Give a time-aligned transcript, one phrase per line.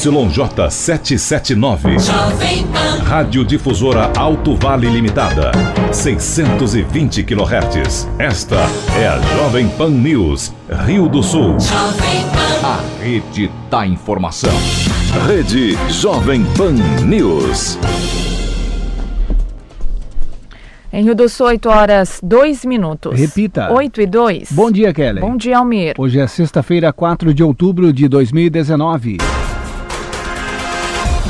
[0.00, 1.98] YJ779.
[3.04, 5.52] Rádio Difusora Alto Vale Limitada.
[5.92, 8.08] 620 kHz.
[8.18, 8.56] Esta
[8.98, 10.54] é a Jovem Pan News,
[10.86, 11.58] Rio do Sul.
[12.64, 14.54] A rede da informação.
[15.26, 16.72] Rede Jovem Pan
[17.04, 17.78] News.
[20.92, 23.20] Em Rio do Sul, 8 horas 2 minutos.
[23.20, 23.70] Repita.
[23.70, 24.52] 8 e 2.
[24.52, 25.20] Bom dia, Kelly.
[25.20, 25.94] Bom dia, Almir.
[25.98, 29.18] Hoje é sexta-feira, 4 de outubro de 2019.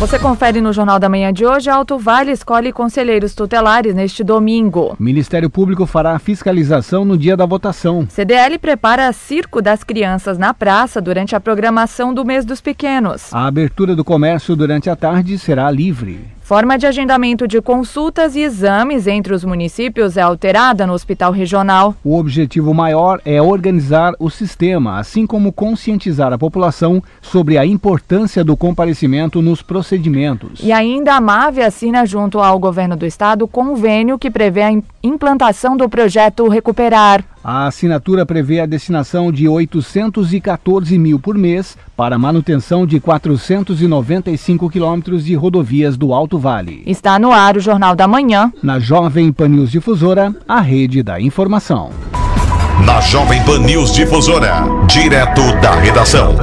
[0.01, 4.97] Você confere no Jornal da Manhã de hoje, Alto Vale escolhe conselheiros tutelares neste domingo.
[4.99, 8.07] O Ministério Público fará a fiscalização no dia da votação.
[8.09, 13.31] CDL prepara Circo das Crianças na praça durante a programação do mês dos pequenos.
[13.31, 16.19] A abertura do comércio durante a tarde será livre.
[16.51, 21.95] Forma de agendamento de consultas e exames entre os municípios é alterada no Hospital Regional.
[22.03, 28.43] O objetivo maior é organizar o sistema, assim como conscientizar a população sobre a importância
[28.43, 30.59] do comparecimento nos procedimentos.
[30.61, 34.73] E ainda a MAVE assina junto ao governo do estado convênio que prevê a
[35.05, 37.25] implantação do projeto Recuperar.
[37.43, 45.25] A assinatura prevê a destinação de 814 mil por mês para manutenção de 495 quilômetros
[45.25, 46.83] de rodovias do Alto Vale.
[46.87, 48.53] Está no ar o Jornal da Manhã.
[48.63, 51.91] Na Jovem Pan News Difusora, a rede da informação.
[52.85, 56.35] Na Jovem Pan News Difusora, direto da redação.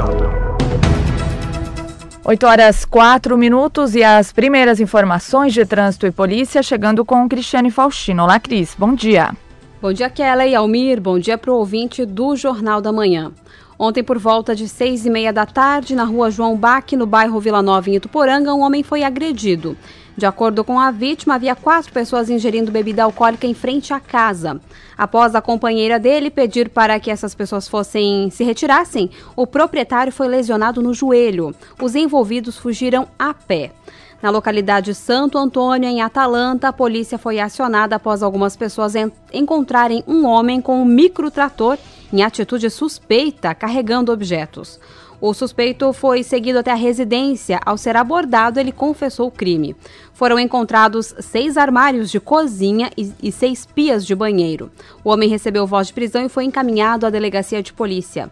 [2.25, 7.69] 8 horas 4 minutos e as primeiras informações de trânsito e polícia chegando com Cristiane
[7.69, 8.23] Faustino.
[8.23, 8.75] Olá, Cris.
[8.77, 9.31] Bom dia.
[9.79, 10.99] Bom dia, Kelly e Almir.
[10.99, 13.31] Bom dia para o ouvinte do Jornal da Manhã.
[13.77, 17.39] Ontem, por volta de seis e meia da tarde, na rua João Bac, no bairro
[17.39, 19.77] Vila Nova, em Ituporanga, um homem foi agredido.
[20.17, 24.59] De acordo com a vítima, havia quatro pessoas ingerindo bebida alcoólica em frente à casa.
[24.97, 30.27] Após a companheira dele pedir para que essas pessoas fossem se retirassem, o proprietário foi
[30.27, 31.53] lesionado no joelho.
[31.79, 33.73] Os envolvidos fugiram a pé.
[34.21, 40.03] Na localidade Santo Antônio, em Atalanta, a polícia foi acionada após algumas pessoas en encontrarem
[40.07, 41.77] um homem com um microtrator
[42.11, 44.79] em atitude suspeita carregando objetos.
[45.19, 47.59] O suspeito foi seguido até a residência.
[47.65, 49.75] Ao ser abordado, ele confessou o crime.
[50.13, 54.71] Foram encontrados seis armários de cozinha e, e seis pias de banheiro.
[55.03, 58.31] O homem recebeu voz de prisão e foi encaminhado à delegacia de polícia.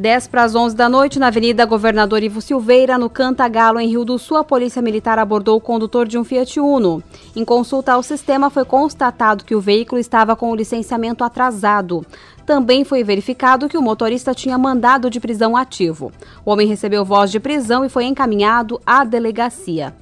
[0.00, 4.02] 10 para as 11 da noite, na Avenida Governador Ivo Silveira, no Cantagalo, em Rio
[4.02, 7.02] do Sul, a Polícia Militar abordou o condutor de um Fiat Uno.
[7.36, 12.02] Em consulta ao sistema, foi constatado que o veículo estava com o licenciamento atrasado.
[12.46, 16.10] Também foi verificado que o motorista tinha mandado de prisão ativo.
[16.46, 19.94] O homem recebeu voz de prisão e foi encaminhado à delegacia.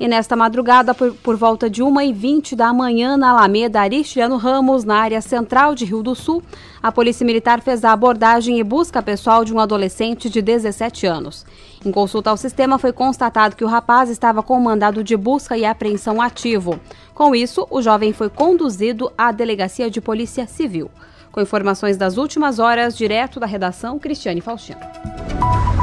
[0.00, 4.96] E nesta madrugada, por, por volta de 1h20 da manhã, na Alameda Aristiano Ramos, na
[4.96, 6.42] área central de Rio do Sul,
[6.82, 11.46] a Polícia Militar fez a abordagem e busca pessoal de um adolescente de 17 anos.
[11.84, 15.64] Em consulta ao sistema, foi constatado que o rapaz estava com mandado de busca e
[15.64, 16.80] apreensão ativo.
[17.14, 20.90] Com isso, o jovem foi conduzido à Delegacia de Polícia Civil.
[21.32, 24.78] Com informações das últimas horas, direto da redação, Cristiane Faustino.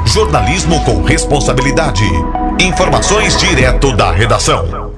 [0.06, 2.04] Jornalismo com responsabilidade.
[2.60, 4.92] Informações direto da redação.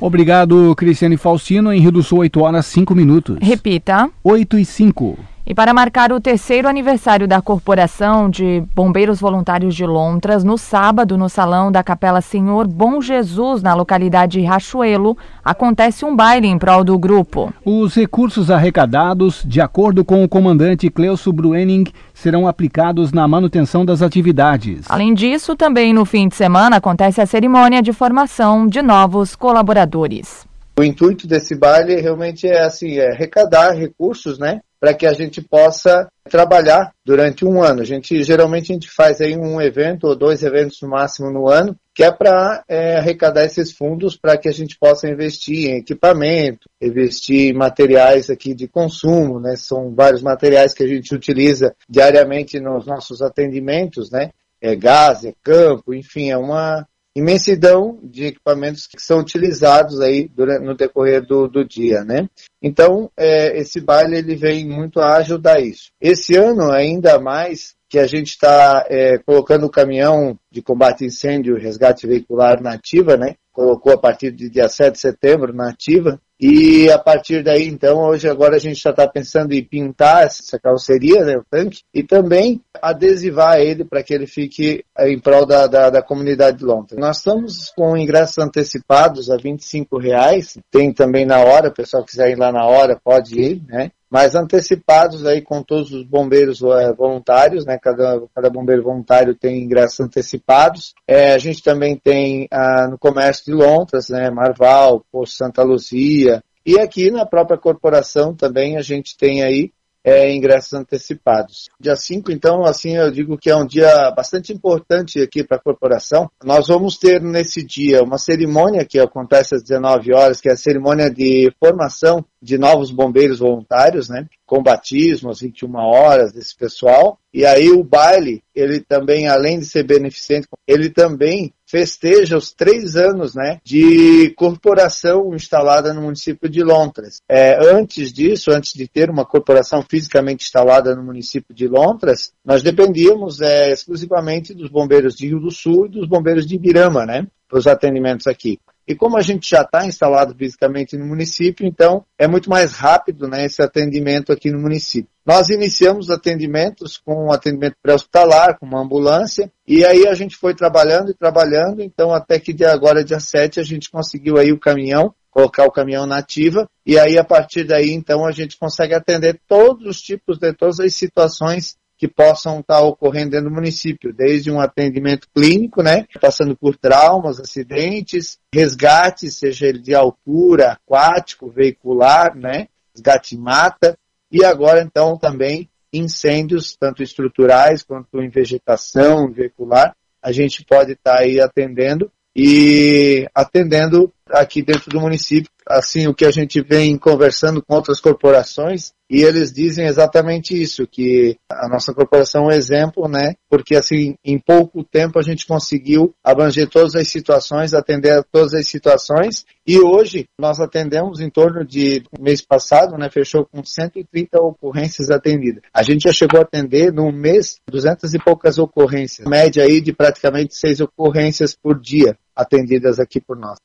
[0.00, 1.70] Obrigado, Cristiane Faustino.
[1.70, 3.36] Em Rio do Sul, 8 horas 5 minutos.
[3.42, 4.08] Repita.
[4.24, 5.18] 8 e 5.
[5.44, 11.18] E para marcar o terceiro aniversário da Corporação de Bombeiros Voluntários de Lontras, no sábado,
[11.18, 16.84] no Salão da Capela Senhor Bom Jesus, na localidade Rachuelo, acontece um baile em prol
[16.84, 17.52] do grupo.
[17.64, 24.00] Os recursos arrecadados, de acordo com o comandante Cleuso Bruening, serão aplicados na manutenção das
[24.00, 24.86] atividades.
[24.88, 30.51] Além disso, também no fim de semana acontece a cerimônia de formação de novos colaboradores.
[30.78, 35.42] O intuito desse baile realmente é assim, é arrecadar recursos, né, para que a gente
[35.42, 37.82] possa trabalhar durante um ano.
[37.82, 41.48] A gente geralmente a gente faz aí um evento ou dois eventos no máximo no
[41.48, 45.76] ano, que é para é, arrecadar esses fundos para que a gente possa investir em
[45.76, 49.56] equipamento, investir em materiais aqui de consumo, né?
[49.56, 54.30] São vários materiais que a gente utiliza diariamente nos nossos atendimentos, né?
[54.60, 60.64] É gás, é campo, enfim, é uma imensidão de equipamentos que são utilizados aí durante,
[60.64, 62.28] no decorrer do, do dia, né?
[62.62, 65.90] Então, é, esse baile ele vem muito a ajudar isso.
[66.00, 71.06] Esse ano, ainda mais, que a gente está é, colocando o caminhão de combate a
[71.06, 73.34] incêndio e resgate veicular na ativa, né?
[73.52, 76.18] Colocou a partir de dia 7 de setembro na ativa.
[76.44, 80.58] E a partir daí, então, hoje agora a gente já está pensando em pintar essa
[80.58, 85.68] carroceria, né, o tanque, e também adesivar ele para que ele fique em prol da,
[85.68, 86.98] da, da comunidade de Londres.
[86.98, 89.56] Nós estamos com ingressos antecipados a R$
[90.00, 90.58] reais.
[90.68, 93.92] Tem também na hora, o pessoal quiser ir lá na hora, pode ir, né?
[94.12, 97.78] Mas antecipados aí com todos os bombeiros é, voluntários, né?
[97.80, 100.92] Cada, cada bombeiro voluntário tem ingressos antecipados.
[101.08, 104.28] É, a gente também tem ah, no comércio de Lontras, né?
[104.28, 109.72] Marval, Poço Santa Luzia, e aqui na própria corporação também a gente tem aí
[110.04, 111.68] é, ingressos antecipados.
[111.80, 115.62] Dia 5, então, assim, eu digo que é um dia bastante importante aqui para a
[115.62, 116.30] corporação.
[116.44, 120.56] Nós vamos ter nesse dia uma cerimônia que acontece às 19 horas, que é a
[120.56, 124.26] cerimônia de formação de novos bombeiros voluntários, né?
[124.52, 127.18] Com batismo às 21 horas desse pessoal.
[127.32, 132.94] E aí o baile, ele também, além de ser beneficente, ele também festeja os três
[132.94, 137.22] anos né, de corporação instalada no município de Lontras.
[137.26, 142.62] É, antes disso, antes de ter uma corporação fisicamente instalada no município de Lontras, nós
[142.62, 147.26] dependíamos é, exclusivamente dos bombeiros de Rio do Sul e dos bombeiros de Ibirama, né,
[147.48, 148.60] para os atendimentos aqui.
[148.86, 153.28] E como a gente já está instalado fisicamente no município, então é muito mais rápido
[153.28, 155.10] né, esse atendimento aqui no município.
[155.24, 160.52] Nós iniciamos atendimentos com um atendimento pré-hospitalar, com uma ambulância, e aí a gente foi
[160.52, 164.58] trabalhando e trabalhando, então até que de agora, dia 7, a gente conseguiu aí o
[164.58, 168.94] caminhão, colocar o caminhão na ativa, e aí a partir daí, então, a gente consegue
[168.94, 174.12] atender todos os tipos de todas as situações que possam estar ocorrendo dentro do município,
[174.12, 181.48] desde um atendimento clínico, né, passando por traumas, acidentes, resgates, seja ele de altura, aquático,
[181.48, 183.96] veicular, né, resgate mata,
[184.32, 191.20] e agora então também incêndios, tanto estruturais quanto em vegetação, veicular, a gente pode estar
[191.20, 197.62] aí atendendo e atendendo aqui dentro do município assim, o que a gente vem conversando
[197.62, 203.06] com outras corporações, e eles dizem exatamente isso, que a nossa corporação é um exemplo,
[203.08, 203.34] né?
[203.48, 208.54] Porque assim, em pouco tempo a gente conseguiu abranger todas as situações, atender a todas
[208.54, 214.40] as situações, e hoje nós atendemos em torno de, mês passado, né, fechou com 130
[214.40, 215.62] ocorrências atendidas.
[215.74, 219.92] A gente já chegou a atender no mês 200 e poucas ocorrências, média aí de
[219.92, 223.58] praticamente seis ocorrências por dia atendidas aqui por nós.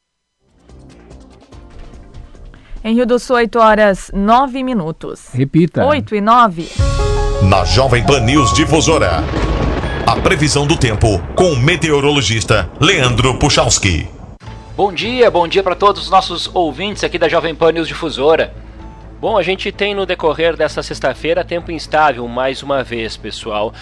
[2.88, 5.26] Em Rio do Sul, 8 horas 9 minutos.
[5.34, 5.86] Repita.
[5.86, 6.70] 8 e 9.
[7.42, 9.26] Na Jovem Pan News Difusora.
[10.06, 14.08] A previsão do tempo com o meteorologista Leandro Puchalski.
[14.78, 18.54] Bom dia, bom dia para todos os nossos ouvintes aqui da Jovem Pan News Difusora.
[19.20, 23.74] Bom, a gente tem no decorrer dessa sexta-feira tempo instável mais uma vez, pessoal.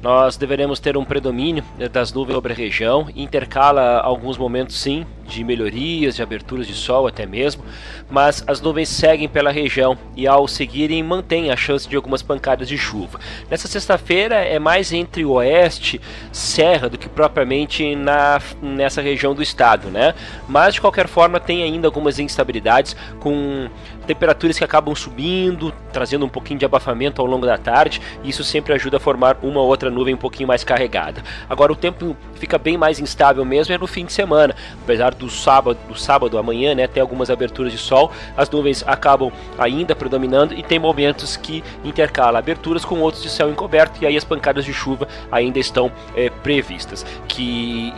[0.00, 5.42] Nós deveremos ter um predomínio das nuvens sobre a região, intercala alguns momentos sim de
[5.42, 7.64] melhorias, de aberturas de sol até mesmo,
[8.10, 12.68] mas as nuvens seguem pela região e ao seguirem mantém a chance de algumas pancadas
[12.68, 13.18] de chuva.
[13.50, 16.00] Nessa sexta-feira é mais entre o oeste,
[16.30, 20.14] serra, do que propriamente na, nessa região do estado, né?
[20.46, 23.68] Mas de qualquer forma tem ainda algumas instabilidades com
[24.04, 28.44] temperaturas que acabam subindo, trazendo um pouquinho de abafamento ao longo da tarde, e isso
[28.44, 31.22] sempre ajuda a formar uma ou outra nuvem um pouquinho mais carregada.
[31.48, 35.30] Agora o tempo fica bem mais instável mesmo é no fim de semana, apesar do
[35.30, 40.54] sábado, do sábado amanhã, né, ter algumas aberturas de sol, as nuvens acabam ainda predominando
[40.54, 44.64] e tem momentos que intercala aberturas com outros de céu encoberto e aí as pancadas
[44.64, 47.92] de chuva ainda estão é, previstas, que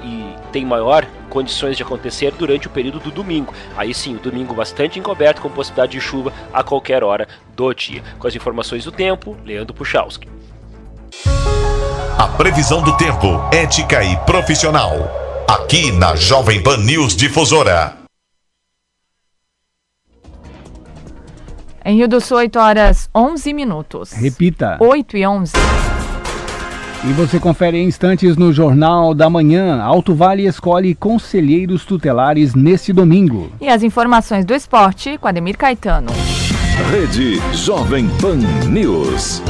[0.53, 3.53] tem maior condições de acontecer durante o período do domingo.
[3.77, 8.03] Aí sim, o domingo bastante encoberto com possibilidade de chuva a qualquer hora do dia.
[8.19, 10.29] Com as informações do tempo, Leandro Puchalski.
[12.19, 14.93] A previsão do tempo, ética e profissional.
[15.49, 17.97] Aqui na Jovem Pan News Difusora.
[21.85, 24.13] Em Rio do Sul, 8 horas 11 minutos.
[24.13, 24.77] Repita.
[24.81, 25.53] 8 e 11.
[27.09, 29.81] E você confere em instantes no Jornal da Manhã.
[29.81, 33.53] Alto Vale escolhe conselheiros tutelares nesse domingo.
[33.61, 36.09] E as informações do esporte com Ademir Caetano.
[36.91, 39.41] Rede Jovem Pan News.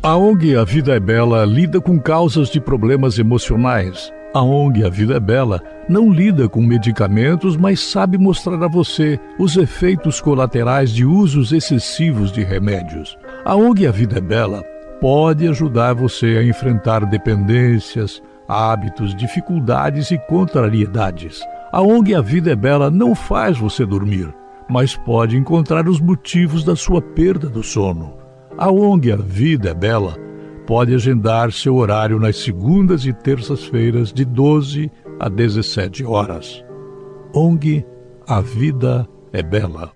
[0.00, 4.12] A ONG A Vida é Bela lida com causas de problemas emocionais.
[4.32, 9.18] A ONG A Vida é Bela não lida com medicamentos, mas sabe mostrar a você
[9.40, 13.18] os efeitos colaterais de usos excessivos de remédios.
[13.44, 14.62] A ONG A Vida é Bela
[15.00, 21.42] pode ajudar você a enfrentar dependências, hábitos, dificuldades e contrariedades.
[21.72, 24.32] A ONG A Vida é Bela não faz você dormir,
[24.68, 28.16] mas pode encontrar os motivos da sua perda do sono.
[28.56, 30.16] A ONG A Vida é Bela
[30.66, 36.64] pode agendar seu horário nas segundas e terças-feiras de 12 a 17 horas.
[37.32, 37.84] ONG
[38.26, 39.95] A Vida é Bela.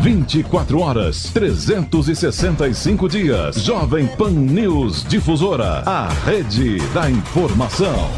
[0.00, 3.56] 24 horas, 365 dias.
[3.56, 8.08] Jovem Pan News Difusora, a rede da informação.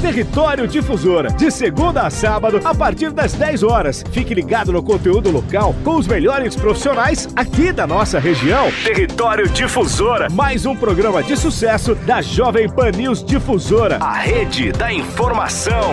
[0.00, 4.04] Território Difusora, de segunda a sábado, a partir das 10 horas.
[4.10, 8.72] Fique ligado no conteúdo local com os melhores profissionais aqui da nossa região.
[8.82, 14.92] Território Difusora, mais um programa de sucesso da Jovem Pan News Difusora, a rede da
[14.92, 15.92] informação.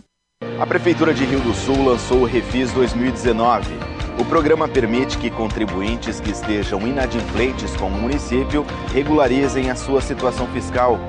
[0.61, 3.67] A Prefeitura de Rio do Sul lançou o Refis 2019.
[4.19, 10.45] O programa permite que contribuintes que estejam inadimplentes com o município regularizem a sua situação
[10.49, 10.99] fiscal.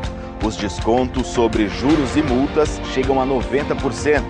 [0.43, 4.23] Os descontos sobre juros e multas chegam a 90%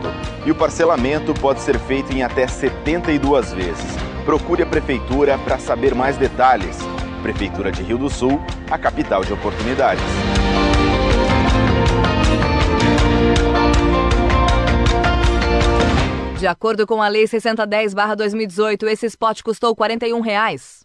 [0.44, 3.96] e o parcelamento pode ser feito em até 72 vezes.
[4.24, 6.78] Procure a Prefeitura para saber mais detalhes.
[7.22, 10.02] Prefeitura de Rio do Sul, a capital de oportunidades.
[16.42, 20.84] De acordo com a Lei 6010-2018, esse spot custou 41 reais.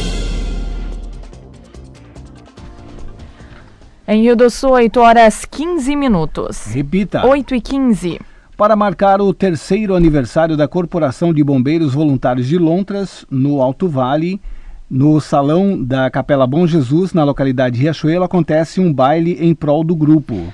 [4.07, 6.65] Em Rio do Sul, 8 horas 15 minutos.
[6.73, 7.25] Repita.
[7.25, 8.19] 8 e 15.
[8.57, 14.41] Para marcar o terceiro aniversário da Corporação de Bombeiros Voluntários de Lontras, no Alto Vale,
[14.89, 19.83] no salão da Capela Bom Jesus, na localidade de Riachuelo, acontece um baile em prol
[19.83, 20.51] do grupo.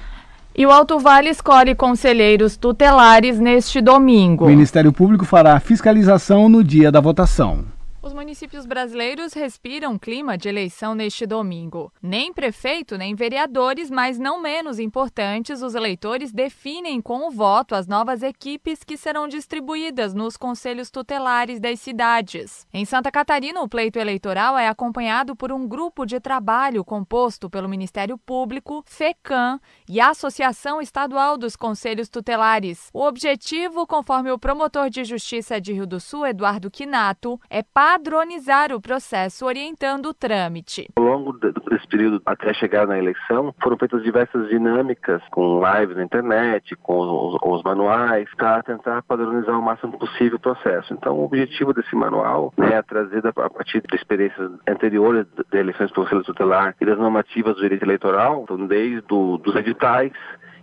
[0.56, 4.46] E o Alto Vale escolhe conselheiros tutelares neste domingo.
[4.46, 7.77] O Ministério Público fará fiscalização no dia da votação.
[8.08, 11.92] Os municípios brasileiros respiram clima de eleição neste domingo.
[12.02, 17.86] Nem prefeito, nem vereadores, mas não menos importantes, os eleitores definem com o voto as
[17.86, 22.66] novas equipes que serão distribuídas nos conselhos tutelares das cidades.
[22.74, 27.68] Em Santa Catarina, o pleito eleitoral é acompanhado por um grupo de trabalho composto pelo
[27.68, 32.89] Ministério Público, FECAM e a Associação Estadual dos Conselhos Tutelares.
[32.94, 38.72] O objetivo, conforme o promotor de justiça de Rio do Sul, Eduardo Quinato, é padronizar
[38.74, 40.88] o processo orientando o trâmite.
[40.96, 46.03] Ao longo desse período até chegar na eleição, foram feitas diversas dinâmicas com lives na
[46.03, 50.94] internet, com os, os manuais, para tentar padronizar o máximo possível o processo.
[50.94, 55.91] Então, o objetivo desse manual né, é trazer a partir de experiências anteriores de eleições
[55.91, 59.56] para o Conselho Tutelar e das normativas do direito eleitoral, então, desde do, dos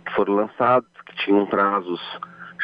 [0.05, 2.01] que foram lançados, que tinham prazos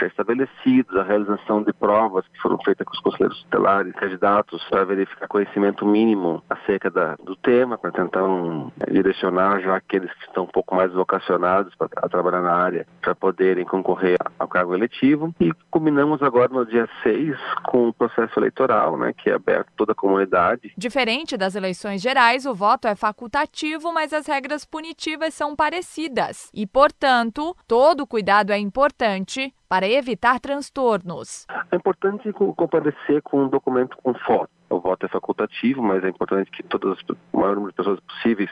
[0.02, 4.84] já estabelecidos, a realização de provas que foram feitas com os conselheiros tutelares, candidatos, para
[4.84, 10.44] verificar conhecimento mínimo acerca da, do tema, para tentar um, direcionar já aqueles que estão
[10.44, 15.34] um pouco mais vocacionados para trabalhar na área, para poderem concorrer ao cargo eletivo.
[15.40, 19.78] E combinamos agora no dia 6 com o processo eleitoral, né, que é aberto a
[19.78, 20.74] toda a comunidade.
[20.78, 26.50] Diferente das eleições gerais, o voto é facultativo, mas as regras punitivas são parecidas.
[26.54, 31.46] E, portanto, todo cuidado é importante para evitar transtornos.
[31.72, 36.50] É importante comparecer com um documento com foto O voto é facultativo, mas é importante
[36.50, 36.98] que todas
[37.34, 38.50] o maior número de pessoas possíveis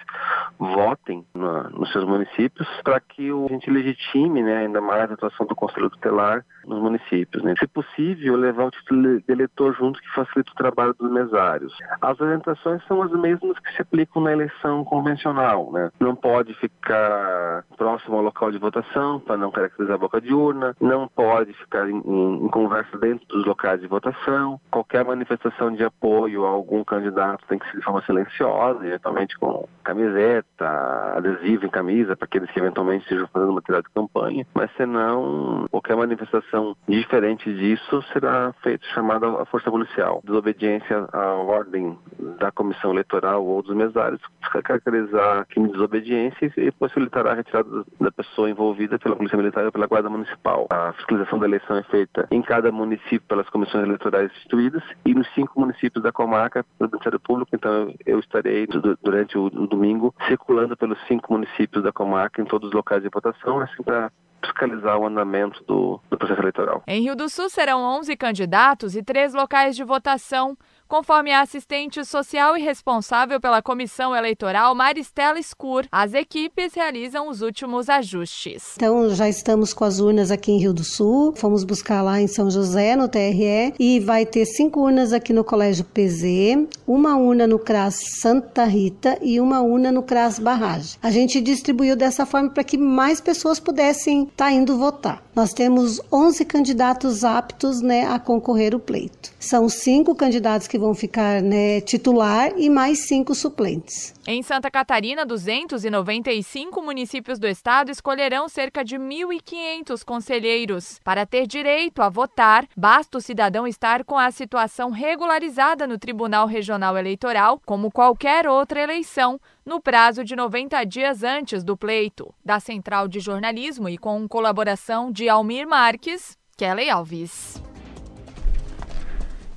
[0.60, 5.46] votem na, nos seus municípios para que a gente legitime né, ainda mais a atuação
[5.46, 7.42] do Conselho Tutelar nos municípios.
[7.42, 7.54] Né?
[7.58, 11.74] Se possível, levar o título de eleitor junto, que facilita o trabalho dos mesários.
[12.02, 15.72] As orientações são as mesmas que se aplicam na eleição convencional.
[15.72, 15.90] Né?
[16.00, 20.76] Não pode ficar próximo ao local de votação para não caracterizar a boca de urna,
[20.82, 25.84] não pode ficar em, em, em conversa dentro dos locais de votação, qualquer manifestação de
[25.84, 26.09] apoio
[26.46, 30.68] a algum candidato tem que ser de forma silenciosa, eventualmente com camiseta,
[31.16, 35.96] adesivo em camisa, para aqueles que eventualmente estejam fazendo material de campanha, mas senão qualquer
[35.96, 40.22] manifestação diferente disso será feita chamada a força policial.
[40.24, 41.98] Desobediência à ordem
[42.40, 44.22] da comissão eleitoral ou dos mesários
[44.64, 49.72] caracterizar crime de desobediência e possibilitará a retirada da pessoa envolvida pela Polícia Militar ou
[49.72, 50.68] pela Guarda Municipal.
[50.72, 55.28] A fiscalização da eleição é feita em cada município pelas comissões eleitorais instituídas e nos
[55.34, 57.52] cinco municípios da comarca pelo Ministério Público.
[57.54, 58.68] Então eu estarei
[59.02, 63.60] durante o domingo circulando pelos cinco municípios da comarca em todos os locais de votação,
[63.60, 64.12] assim para
[64.44, 66.84] fiscalizar o andamento do, do processo eleitoral.
[66.88, 70.58] Em Rio do Sul serão 11 candidatos e três locais de votação.
[70.90, 77.44] Conforme a assistente social e responsável pela comissão eleitoral, Maristela Scur, as equipes realizam os
[77.44, 78.74] últimos ajustes.
[78.76, 82.26] Então, já estamos com as urnas aqui em Rio do Sul, fomos buscar lá em
[82.26, 87.46] São José, no TRE, e vai ter cinco urnas aqui no Colégio PZ, uma urna
[87.46, 90.98] no CRAS Santa Rita e uma urna no CRAS Barragem.
[91.04, 95.22] A gente distribuiu dessa forma para que mais pessoas pudessem estar tá indo votar.
[95.36, 99.32] Nós temos 11 candidatos aptos né, a concorrer o pleito.
[99.40, 104.14] São cinco candidatos que vão ficar né, titular e mais cinco suplentes.
[104.26, 111.00] Em Santa Catarina, 295 municípios do estado escolherão cerca de 1.500 conselheiros.
[111.04, 116.48] Para ter direito a votar, basta o cidadão estar com a situação regularizada no Tribunal
[116.48, 122.34] Regional Eleitoral, como qualquer outra eleição, no prazo de 90 dias antes do pleito.
[122.44, 127.69] Da Central de Jornalismo e com colaboração de Almir Marques, Kelly Alves.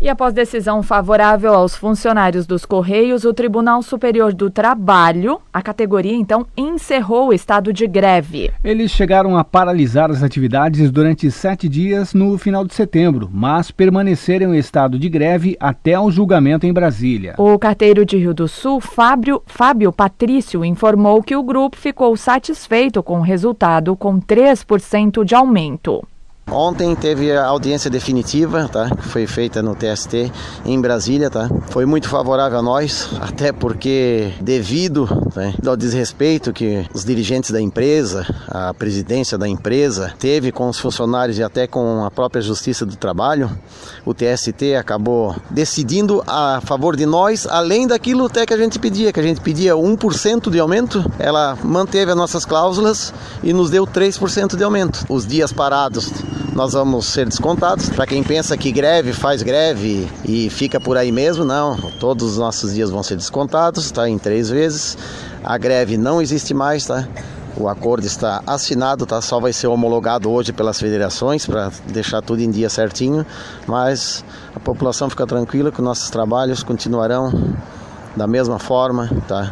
[0.03, 6.17] E após decisão favorável aos funcionários dos Correios, o Tribunal Superior do Trabalho, a categoria
[6.17, 8.51] então encerrou o estado de greve.
[8.65, 14.53] Eles chegaram a paralisar as atividades durante sete dias no final de setembro, mas permaneceram
[14.53, 17.37] em estado de greve até o julgamento em Brasília.
[17.39, 23.05] O carteiro de Rio do Sul, Fábio, Fábio Patrício, informou que o grupo ficou satisfeito
[23.05, 26.03] com o resultado, com 3% de aumento.
[26.51, 28.91] Ontem teve a audiência definitiva, tá?
[28.91, 30.31] Que foi feita no TST
[30.67, 31.49] em Brasília, tá?
[31.69, 37.61] Foi muito favorável a nós, até porque devido né, ao desrespeito que os dirigentes da
[37.61, 42.85] empresa, a presidência da empresa teve com os funcionários e até com a própria Justiça
[42.85, 43.51] do Trabalho,
[44.05, 49.13] o TST acabou decidindo a favor de nós, além daquilo até que a gente pedia,
[49.13, 53.13] que a gente pedia 1% de aumento, ela manteve as nossas cláusulas
[53.43, 55.05] e nos deu 3% de aumento.
[55.09, 56.11] Os dias parados
[56.55, 57.89] nós vamos ser descontados.
[57.89, 61.77] Para quem pensa que greve faz greve e fica por aí mesmo, não.
[61.99, 64.09] Todos os nossos dias vão ser descontados, tá?
[64.09, 64.99] Em três vezes.
[65.43, 67.09] A greve não existe mais, tá?
[67.57, 69.21] O acordo está assinado, tá?
[69.21, 73.27] Só vai ser homologado hoje pelas federações para deixar tudo em dia certinho.
[73.67, 77.55] Mas a população fica tranquila que nossos trabalhos continuarão
[78.17, 79.51] da mesma forma, tá?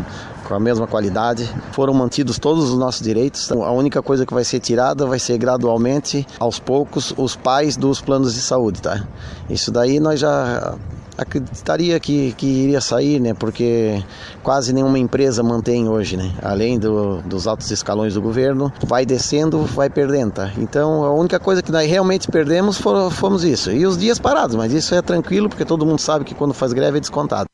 [0.51, 1.49] com a mesma qualidade.
[1.71, 3.53] Foram mantidos todos os nossos direitos.
[3.53, 8.01] A única coisa que vai ser tirada vai ser gradualmente, aos poucos, os pais dos
[8.01, 9.07] planos de saúde, tá?
[9.49, 10.75] Isso daí nós já
[11.21, 13.35] acreditaria que, que iria sair, né?
[13.35, 14.03] Porque
[14.43, 16.33] quase nenhuma empresa mantém hoje, né?
[16.43, 20.51] Além do, dos altos escalões do governo, vai descendo, vai perdendo, tá?
[20.59, 23.71] Então a única coisa que nós realmente perdemos foram, fomos isso.
[23.71, 26.73] E os dias parados, mas isso é tranquilo, porque todo mundo sabe que quando faz
[26.73, 27.47] greve é descontado.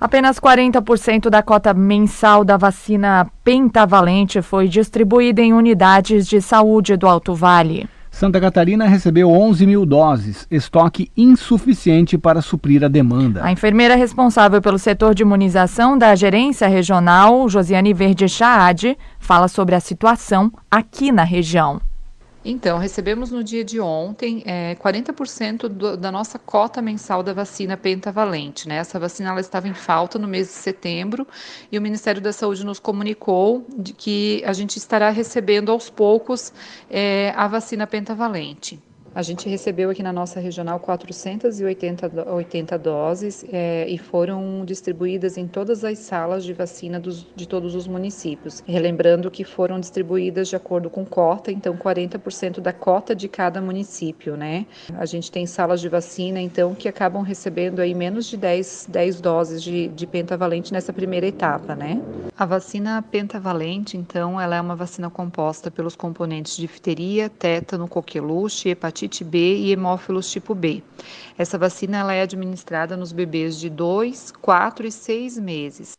[0.00, 7.06] Apenas 40% da cota mensal da vacina pentavalente foi distribuída em unidades de saúde do
[7.06, 7.86] Alto Vale.
[8.20, 13.42] Santa Catarina recebeu 11 mil doses, estoque insuficiente para suprir a demanda.
[13.42, 19.74] A enfermeira responsável pelo setor de imunização da Gerência Regional, Josiane Verde Chaade, fala sobre
[19.74, 21.80] a situação aqui na região.
[22.42, 27.76] Então, recebemos no dia de ontem é, 40% do, da nossa cota mensal da vacina
[27.76, 28.66] pentavalente.
[28.66, 28.76] Né?
[28.76, 31.26] Essa vacina ela estava em falta no mês de setembro
[31.70, 36.50] e o Ministério da Saúde nos comunicou de que a gente estará recebendo aos poucos
[36.88, 38.80] é, a vacina pentavalente.
[39.12, 45.48] A gente recebeu aqui na nossa regional 480 80 doses é, e foram distribuídas em
[45.48, 48.62] todas as salas de vacina dos, de todos os municípios.
[48.66, 54.36] Relembrando que foram distribuídas de acordo com cota, então 40% da cota de cada município,
[54.36, 54.64] né?
[54.96, 59.20] A gente tem salas de vacina, então, que acabam recebendo aí menos de 10, 10
[59.20, 62.00] doses de, de pentavalente nessa primeira etapa, né?
[62.38, 68.68] A vacina pentavalente, então, ela é uma vacina composta pelos componentes de difteria, tétano, coqueluche,
[68.68, 70.82] hepatite hepatite B e hemófilos tipo B.
[71.38, 75.92] Essa vacina ela é administrada nos bebês de 2, 4 e 6 meses.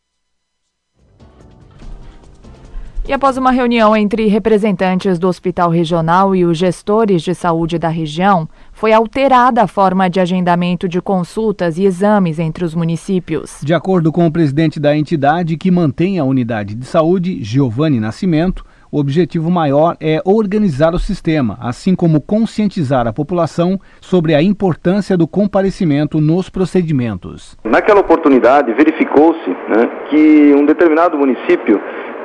[3.08, 7.90] E após uma reunião entre representantes do Hospital Regional e os gestores de saúde da
[7.90, 13.58] região, foi alterada a forma de agendamento de consultas e exames entre os municípios.
[13.64, 18.64] De acordo com o presidente da entidade que mantém a unidade de saúde, Giovanni Nascimento,
[18.92, 25.18] o objetivo maior é organizar o sistema, assim como conscientizar a população sobre a importância
[25.18, 27.58] do comparecimento nos procedimentos.
[27.64, 31.82] Naquela oportunidade, verificou-se né, que um determinado município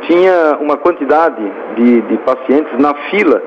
[0.08, 1.42] tinha uma quantidade
[1.76, 3.40] de, de pacientes na fila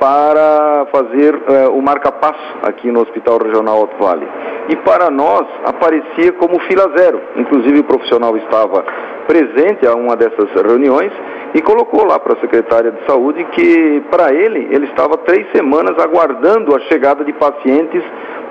[0.00, 4.26] para fazer uh, o marca-passo aqui no Hospital Regional Alto Vale.
[4.68, 7.20] E para nós aparecia como fila zero.
[7.36, 8.84] Inclusive o profissional estava
[9.26, 11.12] presente a uma dessas reuniões
[11.54, 15.96] e colocou lá para a secretária de saúde que para ele ele estava três semanas
[15.98, 18.02] aguardando a chegada de pacientes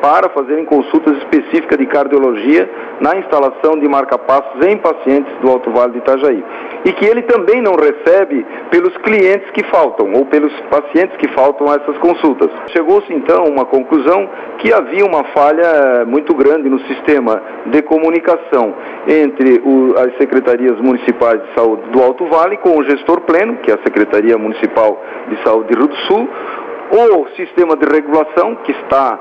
[0.03, 5.93] para fazerem consultas específicas de cardiologia na instalação de marca-passos em pacientes do Alto Vale
[5.93, 6.43] de Itajaí.
[6.83, 11.71] E que ele também não recebe pelos clientes que faltam ou pelos pacientes que faltam
[11.71, 12.49] a essas consultas.
[12.73, 18.75] Chegou-se então a uma conclusão que havia uma falha muito grande no sistema de comunicação
[19.07, 23.71] entre o, as secretarias municipais de saúde do Alto Vale com o gestor pleno, que
[23.71, 26.29] é a Secretaria Municipal de Saúde de Rio do Sul,
[26.91, 29.19] o sistema de regulação, que está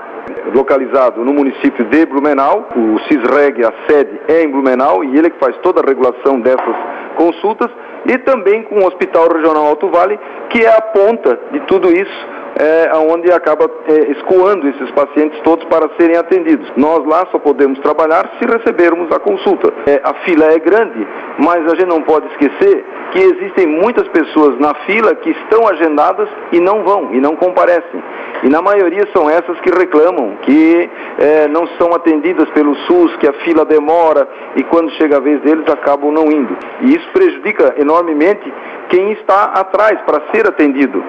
[0.54, 2.68] localizado no município de Blumenau.
[2.76, 6.76] O CISREG, a sede é em Blumenau e ele que faz toda a regulação dessas
[7.16, 7.70] consultas.
[8.04, 10.18] E também com o Hospital Regional Alto Vale,
[10.50, 15.64] que é a ponta de tudo isso é, onde acaba é, escoando esses pacientes todos
[15.66, 16.70] para serem atendidos.
[16.76, 19.72] Nós lá só podemos trabalhar se recebermos a consulta.
[19.86, 21.06] É, a fila é grande,
[21.38, 26.28] mas a gente não pode esquecer que existem muitas pessoas na fila que estão agendadas
[26.50, 28.02] e não vão, e não comparecem.
[28.42, 33.28] E na maioria são essas que reclamam, que é, não são atendidas pelo SUS, que
[33.28, 36.56] a fila demora e quando chega a vez deles acabam não indo.
[36.80, 38.52] E isso prejudica enormemente
[38.88, 41.02] quem está atrás para ser atendido.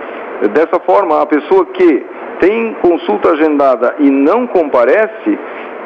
[0.53, 2.05] Dessa forma, a pessoa que
[2.39, 5.39] tem consulta agendada e não comparece,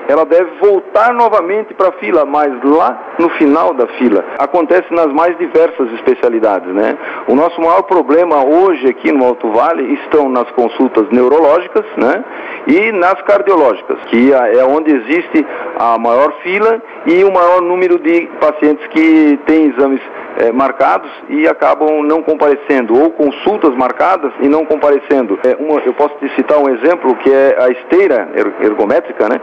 [0.07, 4.23] ela deve voltar novamente para a fila, mas lá no final da fila.
[4.39, 6.97] Acontece nas mais diversas especialidades, né?
[7.27, 12.23] O nosso maior problema hoje aqui no Alto Vale estão nas consultas neurológicas, né?
[12.67, 15.45] E nas cardiológicas, que é onde existe
[15.77, 20.01] a maior fila e o maior número de pacientes que têm exames
[20.37, 25.39] é, marcados e acabam não comparecendo, ou consultas marcadas e não comparecendo.
[25.43, 28.29] É uma, eu posso te citar um exemplo que é a esteira
[28.61, 29.39] ergométrica, né?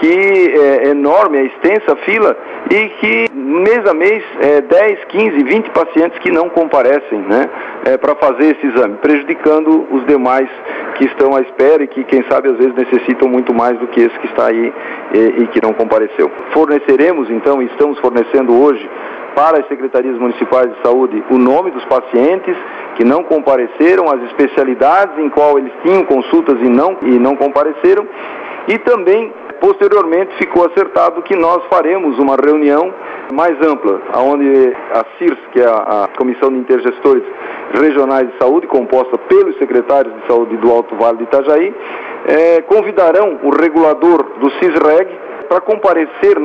[0.00, 2.36] que é enorme, é extensa a fila
[2.70, 7.48] e que mês a mês é 10, 15, 20 pacientes que não comparecem né,
[7.86, 10.48] é, para fazer esse exame, prejudicando os demais
[10.96, 14.00] que estão à espera e que, quem sabe, às vezes necessitam muito mais do que
[14.00, 14.72] esse que está aí
[15.14, 16.30] e, e que não compareceu.
[16.52, 18.88] Forneceremos, então, e estamos fornecendo hoje
[19.36, 22.56] para as secretarias municipais de saúde o nome dos pacientes
[22.96, 28.08] que não compareceram, as especialidades em qual eles tinham consultas e não, e não compareceram,
[28.66, 32.92] e também Posteriormente, ficou acertado que nós faremos uma reunião
[33.32, 37.22] mais ampla, onde a CIRS, que é a Comissão de Intergestores
[37.72, 41.74] Regionais de Saúde, composta pelos secretários de saúde do Alto Vale de Itajaí,
[42.28, 45.08] é, convidarão o regulador do CISREG
[45.48, 46.36] para comparecer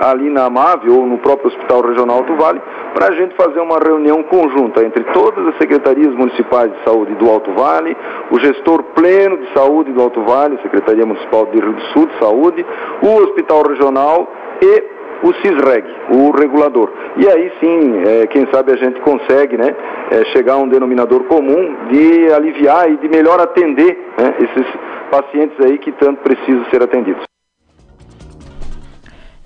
[0.00, 2.60] ali na AMAV ou no próprio Hospital Regional do Vale,
[2.94, 7.28] para a gente fazer uma reunião conjunta entre todas as secretarias municipais de saúde do
[7.28, 7.96] Alto Vale,
[8.30, 12.18] o gestor pleno de saúde do Alto Vale, Secretaria Municipal de Rio do Sul de
[12.18, 12.66] Saúde,
[13.02, 14.28] o Hospital Regional
[14.62, 16.90] e o CISREG, o regulador.
[17.16, 19.74] E aí sim, é, quem sabe a gente consegue né,
[20.10, 24.66] é, chegar a um denominador comum de aliviar e de melhor atender né, esses
[25.10, 27.33] pacientes aí que tanto precisam ser atendidos.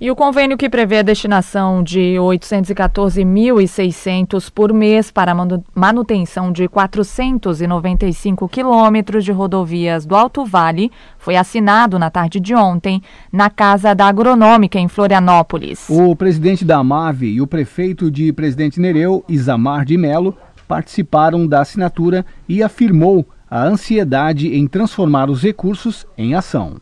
[0.01, 5.35] E o convênio que prevê a destinação de 814.600 por mês para
[5.75, 13.03] manutenção de 495 quilômetros de rodovias do Alto Vale foi assinado na tarde de ontem
[13.29, 15.89] na Casa da Agronômica em Florianópolis.
[15.89, 20.33] O presidente da AMAV e o prefeito de Presidente Nereu, Isamar de Melo,
[20.65, 26.77] participaram da assinatura e afirmou a ansiedade em transformar os recursos em ação.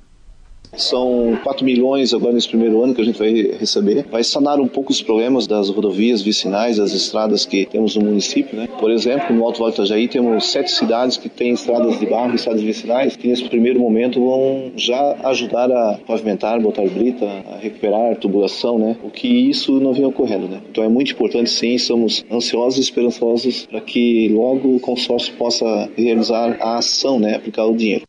[0.75, 4.05] São 4 milhões agora nesse primeiro ano que a gente vai receber.
[4.11, 8.57] Vai sanar um pouco os problemas das rodovias vicinais, das estradas que temos no município.
[8.57, 8.67] Né?
[8.79, 12.35] Por exemplo, no Alto Vale do Itajaí temos sete cidades que têm estradas de barro,
[12.35, 18.15] estradas vicinais, que nesse primeiro momento vão já ajudar a pavimentar, botar brita, a recuperar
[18.17, 18.97] tubulação, né?
[19.03, 20.47] o que isso não vem ocorrendo.
[20.47, 20.61] Né?
[20.69, 25.89] Então é muito importante sim, estamos ansiosos e esperançosos para que logo o consórcio possa
[25.95, 27.35] realizar a ação, né?
[27.35, 28.03] aplicar o dinheiro.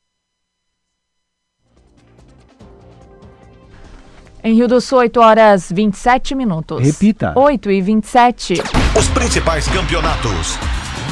[4.42, 6.81] Em Rio do Sul, 8 horas 27 minutos.
[6.81, 7.33] Repita.
[7.35, 8.55] 8 e 27.
[8.96, 10.57] Os principais campeonatos.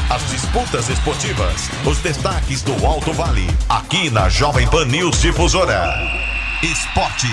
[0.08, 1.68] As disputas esportivas.
[1.84, 3.48] Os destaques do Alto Vale.
[3.68, 5.92] Aqui na Jovem Pan News Difusora.
[6.62, 7.26] Esporte.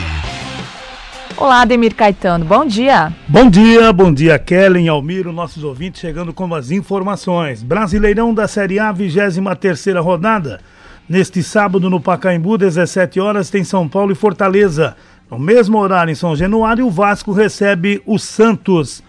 [1.37, 2.43] Olá, Ademir Caetano.
[2.43, 3.13] Bom dia.
[3.27, 7.61] Bom dia, bom dia, Kellen, Almiro, nossos ouvintes chegando com as informações.
[7.61, 10.59] Brasileirão da Série A, 23 rodada.
[11.07, 14.95] Neste sábado no Pacaembu, 17 horas, tem São Paulo e Fortaleza.
[15.33, 19.01] No mesmo horário em São Januário, o Vasco recebe o Santos.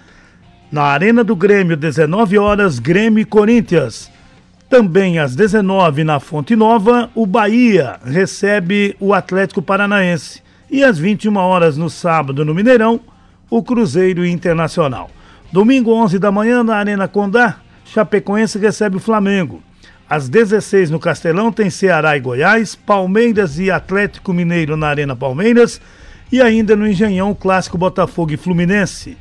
[0.72, 4.10] Na Arena do Grêmio, 19 horas, Grêmio e Corinthians.
[4.66, 10.40] Também às 19 na Fonte Nova, o Bahia recebe o Atlético Paranaense.
[10.70, 13.00] E às 21 horas no sábado no Mineirão,
[13.50, 15.10] o Cruzeiro Internacional.
[15.52, 19.62] Domingo 11 da manhã na Arena Condá, Chapecoense recebe o Flamengo.
[20.08, 25.78] Às 16 no Castelão tem Ceará e Goiás, Palmeiras e Atlético Mineiro na Arena Palmeiras
[26.30, 29.16] e ainda no Engenhão, o clássico Botafogo e Fluminense.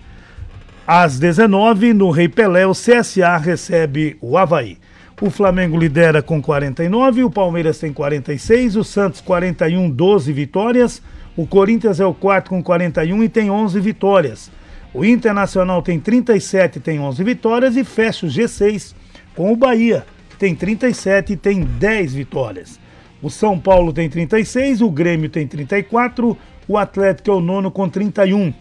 [0.86, 4.78] Às 19, no Rei Pelé, o CSA recebe o Havaí.
[5.22, 11.02] O Flamengo lidera com 49, o Palmeiras tem 46, o Santos 41, 12 vitórias.
[11.38, 14.52] O Corinthians é o quarto com 41 e tem 11 vitórias.
[14.94, 18.94] O Internacional tem 37 e tem 11 vitórias e fecha o G6
[19.34, 22.78] com o Bahia, que tem 37 e tem 10 vitórias.
[23.22, 27.89] O São Paulo tem 36, o Grêmio tem 34, o Atlético é o nono com
[27.89, 28.54] 31.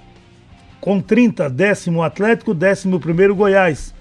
[0.81, 3.95] Com 30, décimo Atlético, décimo primeiro Goiás.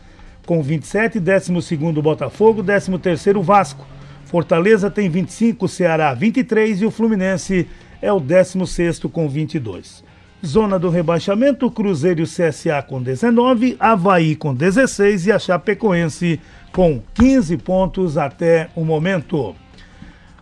[0.46, 3.86] Com 27, décimo segundo Botafogo, décimo terceiro Vasco.
[4.26, 7.68] Fortaleza tem 25, Ceará 23 e o Fluminense
[8.02, 10.04] é o 16 com 22.
[10.44, 16.40] Zona do rebaixamento, Cruzeiro e CSA com 19, Havaí com 16 e a Chapecoense
[16.72, 19.56] com 15 pontos até o momento.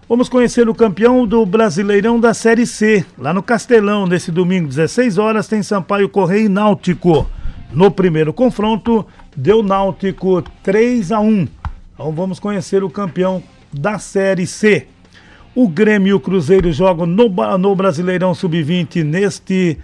[0.10, 5.19] Vamos conhecer o campeão do Brasileirão da Série C, lá no Castelão, nesse domingo, 16
[5.19, 7.30] horas, tem Sampaio Correia e Náutico.
[7.72, 9.06] No primeiro confronto,
[9.38, 11.48] deu Náutico 3 a 1.
[11.93, 14.88] Então vamos conhecer o campeão da Série C.
[15.54, 19.78] O Grêmio e o Cruzeiro jogam no, no Brasileirão Sub-20 neste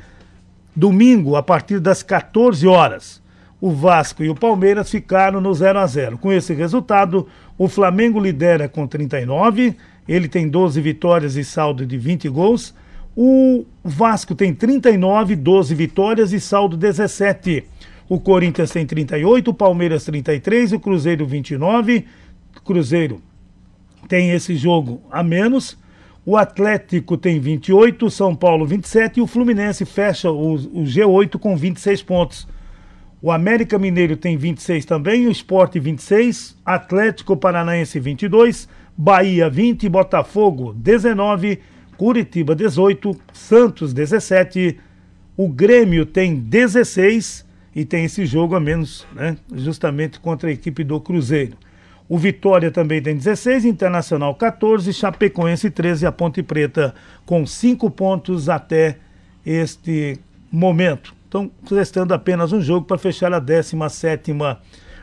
[0.75, 3.21] domingo, a partir das 14 horas.
[3.61, 6.17] O Vasco e o Palmeiras ficaram no 0 a 0.
[6.17, 7.27] Com esse resultado,
[7.59, 9.75] o Flamengo lidera com 39
[10.07, 12.73] ele tem 12 vitórias e saldo de 20 gols.
[13.15, 17.63] O Vasco tem 39, 12 vitórias e saldo 17.
[18.07, 22.05] O Corinthians tem 38, o Palmeiras 33, o Cruzeiro 29.
[22.55, 23.21] O Cruzeiro
[24.07, 25.77] tem esse jogo a menos.
[26.25, 31.37] O Atlético tem 28, o São Paulo 27 e o Fluminense fecha o, o G8
[31.37, 32.47] com 26 pontos.
[33.21, 40.73] O América Mineiro tem 26 também, o Sport 26, Atlético Paranaense 22, Bahia 20, Botafogo
[40.73, 41.59] 19,
[41.97, 44.79] Curitiba 18, Santos 17,
[45.35, 49.35] o Grêmio tem 16 e tem esse jogo a menos, né?
[49.53, 51.57] Justamente contra a equipe do Cruzeiro.
[52.07, 56.93] O Vitória também tem 16, Internacional 14, Chapecoense 13 e a Ponte Preta
[57.25, 58.97] com 5 pontos até
[59.45, 60.17] este
[60.49, 61.13] momento.
[61.27, 64.31] Então, restando apenas um jogo para fechar a 17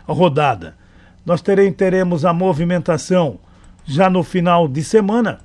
[0.06, 0.76] rodada.
[1.26, 3.38] Nós teremos a movimentação
[3.84, 5.40] já no final de semana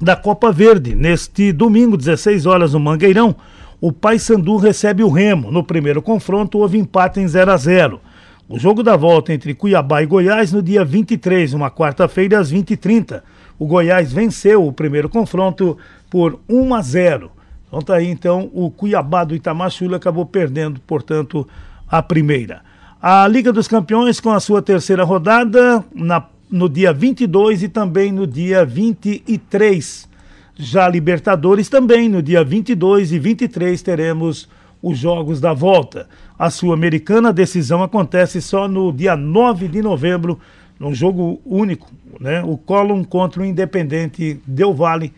[0.00, 0.94] da Copa Verde.
[0.94, 3.34] Neste domingo, 16 horas no Mangueirão,
[3.80, 5.50] o Paysandu recebe o Remo.
[5.50, 8.00] No primeiro confronto, houve empate em 0 a 0
[8.48, 13.22] O jogo da volta entre Cuiabá e Goiás no dia 23, uma quarta-feira, às 20h30.
[13.58, 15.78] O Goiás venceu o primeiro confronto
[16.10, 17.30] por 1 a 0
[17.66, 21.46] Então tá aí, então, o Cuiabá do Itamachula acabou perdendo, portanto,
[21.88, 22.62] a primeira.
[23.00, 28.12] A Liga dos Campeões, com a sua terceira rodada, na no dia 22 e também
[28.12, 30.08] no dia 23.
[30.54, 34.48] Já Libertadores também no dia 22 e 23 teremos
[34.82, 36.08] os jogos da volta.
[36.38, 40.38] A Sul-Americana, decisão acontece só no dia 9 de novembro,
[40.78, 42.42] num jogo único, né?
[42.42, 45.12] O Colón contra o Independente Del Vale.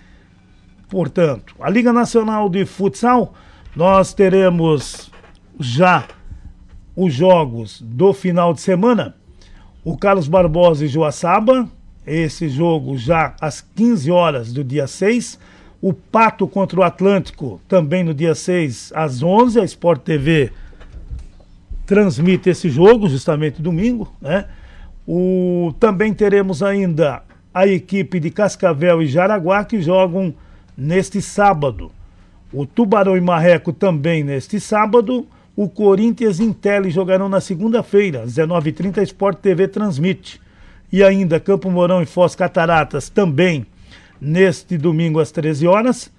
[0.88, 3.34] Portanto, a Liga Nacional de Futsal,
[3.76, 5.10] nós teremos
[5.60, 6.04] já
[6.96, 9.14] os jogos do final de semana
[9.84, 11.68] o Carlos Barbosa e Joaçaba
[12.08, 15.38] esse jogo já às 15 horas do dia 6.
[15.80, 19.60] O Pato contra o Atlântico também no dia 6 às 11.
[19.60, 20.50] A Sport TV
[21.86, 24.46] transmite esse jogo justamente domingo, né?
[25.06, 30.34] O, também teremos ainda a equipe de Cascavel e Jaraguá que jogam
[30.76, 31.90] neste sábado.
[32.52, 35.26] O Tubarão e Marreco também neste sábado.
[35.60, 40.40] O Corinthians e Intel jogarão na segunda-feira, 19h30, Sport TV transmite.
[40.92, 43.66] E ainda Campo Mourão e Foz Cataratas também
[44.20, 46.12] neste domingo às 13 horas.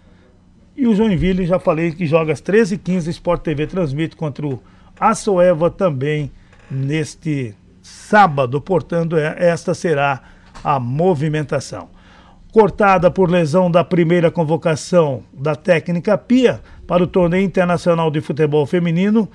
[0.76, 4.62] E o Joinville, já falei que joga às 13h15, Sport TV transmite contra o
[5.00, 6.30] Açoeva também
[6.70, 8.60] neste sábado.
[8.60, 10.22] Portanto, é, esta será
[10.62, 11.88] a movimentação.
[12.52, 18.66] Cortada por lesão da primeira convocação da técnica Pia para o torneio internacional de futebol
[18.66, 19.30] feminino,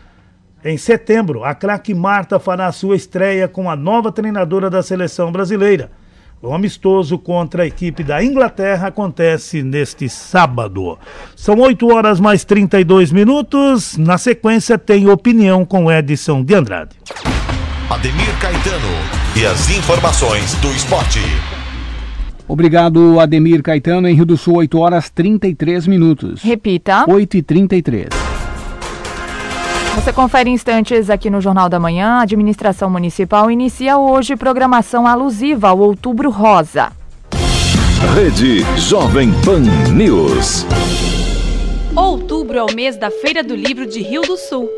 [0.65, 5.93] em setembro, a craque Marta fará sua estreia com a nova treinadora da seleção brasileira.
[6.43, 10.99] O amistoso contra a equipe da Inglaterra acontece neste sábado.
[11.37, 13.97] São 8 horas mais 32 minutos.
[13.97, 16.97] Na sequência, tem opinião com Edson de Andrade.
[17.89, 18.89] Ademir Caetano
[19.37, 21.21] e as informações do esporte.
[22.47, 24.09] Obrigado, Ademir Caetano.
[24.09, 26.43] Em Rio do Sul, 8 horas 33 minutos.
[26.43, 27.05] Repita.
[27.09, 28.09] 8 e 33.
[29.95, 32.19] Você confere instantes aqui no Jornal da Manhã.
[32.19, 36.93] A administração municipal inicia hoje programação alusiva ao Outubro Rosa.
[38.15, 39.63] Rede Jovem Pan
[39.95, 40.67] News.
[41.97, 44.69] Outubro é o mês da Feira do Livro de Rio do Sul.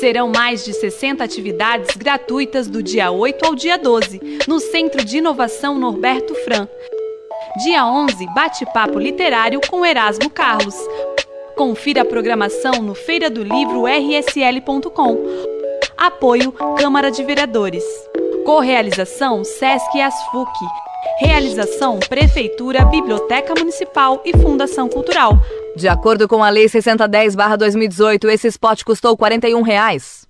[0.00, 5.18] Serão mais de 60 atividades gratuitas do dia 8 ao dia 12, no Centro de
[5.18, 6.66] Inovação Norberto Fran.
[7.62, 10.74] Dia 11, bate-papo literário com Erasmo Carlos.
[11.54, 15.18] Confira a programação no feiradolivro.rsl.com.
[15.98, 17.84] Apoio Câmara de Vereadores.
[18.46, 20.50] Correalização Sesc e Asfuc.
[21.20, 25.38] Realização Prefeitura, Biblioteca Municipal e Fundação Cultural.
[25.76, 30.29] De acordo com a Lei 610-2018, esse spot custou 41 reais.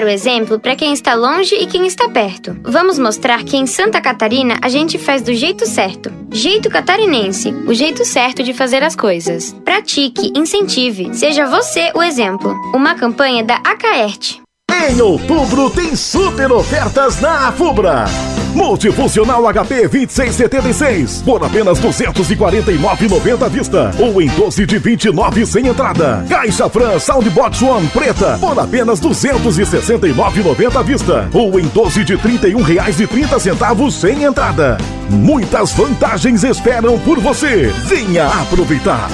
[0.00, 2.56] o exemplo para quem está longe e quem está perto.
[2.62, 6.12] Vamos mostrar que em Santa Catarina a gente faz do jeito certo.
[6.30, 9.54] Jeito catarinense, o jeito certo de fazer as coisas.
[9.64, 12.54] Pratique, incentive, seja você o exemplo.
[12.74, 14.40] Uma campanha da Acaerte.
[14.88, 18.06] Em outubro tem super ofertas na Afubra.
[18.54, 26.24] Multifuncional HP 2676 por apenas 249,90 à vista ou em 12 de 29 sem entrada.
[26.28, 32.62] Caixa Fran Soundbox One preta por apenas 269,90 à vista ou em 12 de 31
[32.62, 34.76] reais e 30 centavos sem entrada.
[35.08, 37.72] Muitas vantagens esperam por você.
[37.86, 39.08] Venha aproveitar.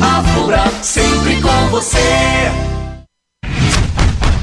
[0.00, 2.71] Afubra sempre com você.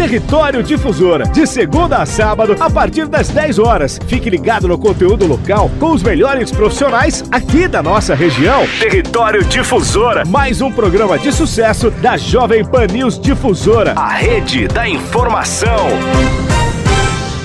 [0.00, 4.00] Território Difusora, de segunda a sábado, a partir das 10 horas.
[4.08, 8.66] Fique ligado no conteúdo local com os melhores profissionais aqui da nossa região.
[8.78, 14.88] Território Difusora, mais um programa de sucesso da Jovem Pan News Difusora, a rede da
[14.88, 16.49] informação.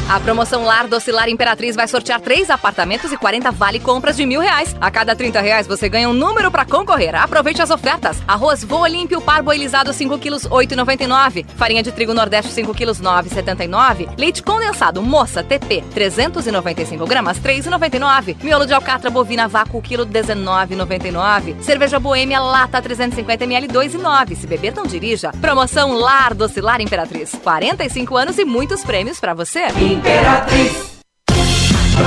[0.08, 4.40] A promoção Lar Docilar Imperatriz vai sortear três apartamentos e 40 vale compras de mil
[4.40, 4.76] reais.
[4.80, 7.16] A cada 30 reais você ganha um número para concorrer.
[7.16, 8.22] Aproveite as ofertas.
[8.28, 11.44] Arroz Voa Límpio Parboilizado 5 quilos 8,99.
[11.56, 14.10] Farinha de trigo Nordeste 5 quilos 9,79.
[14.16, 18.36] Leite condensado Moça TP 395 gramas 3,99.
[18.44, 21.64] Miolo de alcatra bovina vácuo quilo 19,99.
[21.64, 24.36] Cerveja Boêmia lata 350 ml 2,9.
[24.36, 25.32] Se beber não dirija.
[25.42, 27.34] Promoção Lar Docilar Imperatriz.
[27.44, 29.66] 45 anos e muitos prêmios para você.
[29.96, 31.00] Imperatriz.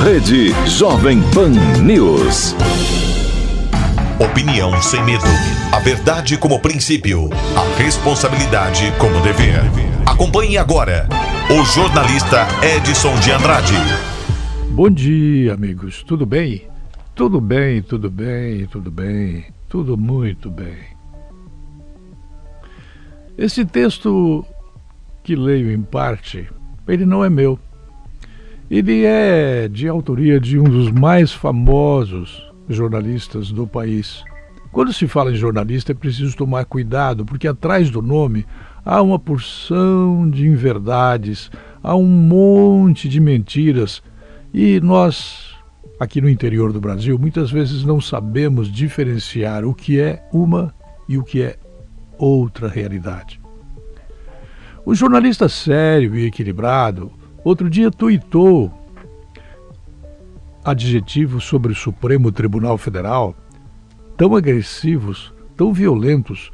[0.05, 2.55] Rede Jovem Pan News.
[4.21, 5.25] Opinião sem medo.
[5.73, 7.31] A verdade como princípio.
[7.57, 9.63] A responsabilidade como dever.
[10.07, 11.09] Acompanhe agora
[11.51, 13.75] o jornalista Edson de Andrade.
[14.73, 16.03] Bom dia, amigos.
[16.03, 16.69] Tudo bem?
[17.15, 19.47] Tudo bem, tudo bem, tudo bem.
[19.67, 20.77] Tudo muito bem.
[23.39, 24.45] Esse texto
[25.23, 26.51] que leio em parte,
[26.87, 27.59] ele não é meu.
[28.71, 34.23] Ele é de autoria de um dos mais famosos jornalistas do país.
[34.71, 38.45] Quando se fala em jornalista é preciso tomar cuidado, porque atrás do nome
[38.85, 41.51] há uma porção de inverdades,
[41.83, 44.03] há um monte de mentiras
[44.53, 45.55] e nós,
[45.99, 50.75] aqui no interior do Brasil, muitas vezes não sabemos diferenciar o que é uma
[51.09, 51.57] e o que é
[52.19, 53.41] outra realidade.
[54.85, 58.73] O jornalista sério e equilibrado outro dia tuitou
[60.65, 63.35] adjetivos sobre o Supremo Tribunal Federal
[64.17, 66.51] tão agressivos, tão violentos,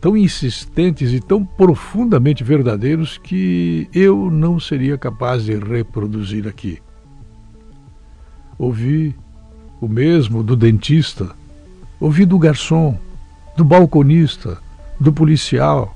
[0.00, 6.80] tão insistentes e tão profundamente verdadeiros que eu não seria capaz de reproduzir aqui.
[8.56, 9.14] Ouvi
[9.80, 11.30] o mesmo do dentista,
[12.00, 12.98] ouvi do garçom,
[13.56, 14.58] do balconista,
[15.00, 15.94] do policial.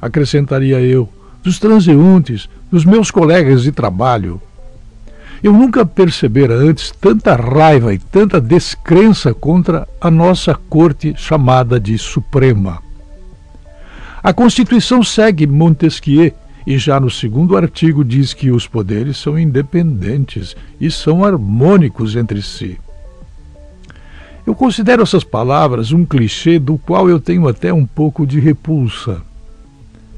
[0.00, 1.08] Acrescentaria eu,
[1.42, 4.40] dos transeuntes, dos meus colegas de trabalho.
[5.42, 11.98] Eu nunca percebera antes tanta raiva e tanta descrença contra a nossa corte chamada de
[11.98, 12.80] Suprema.
[14.22, 16.32] A Constituição segue Montesquieu
[16.64, 22.40] e já no segundo artigo diz que os poderes são independentes e são harmônicos entre
[22.40, 22.78] si.
[24.46, 29.22] Eu considero essas palavras um clichê do qual eu tenho até um pouco de repulsa.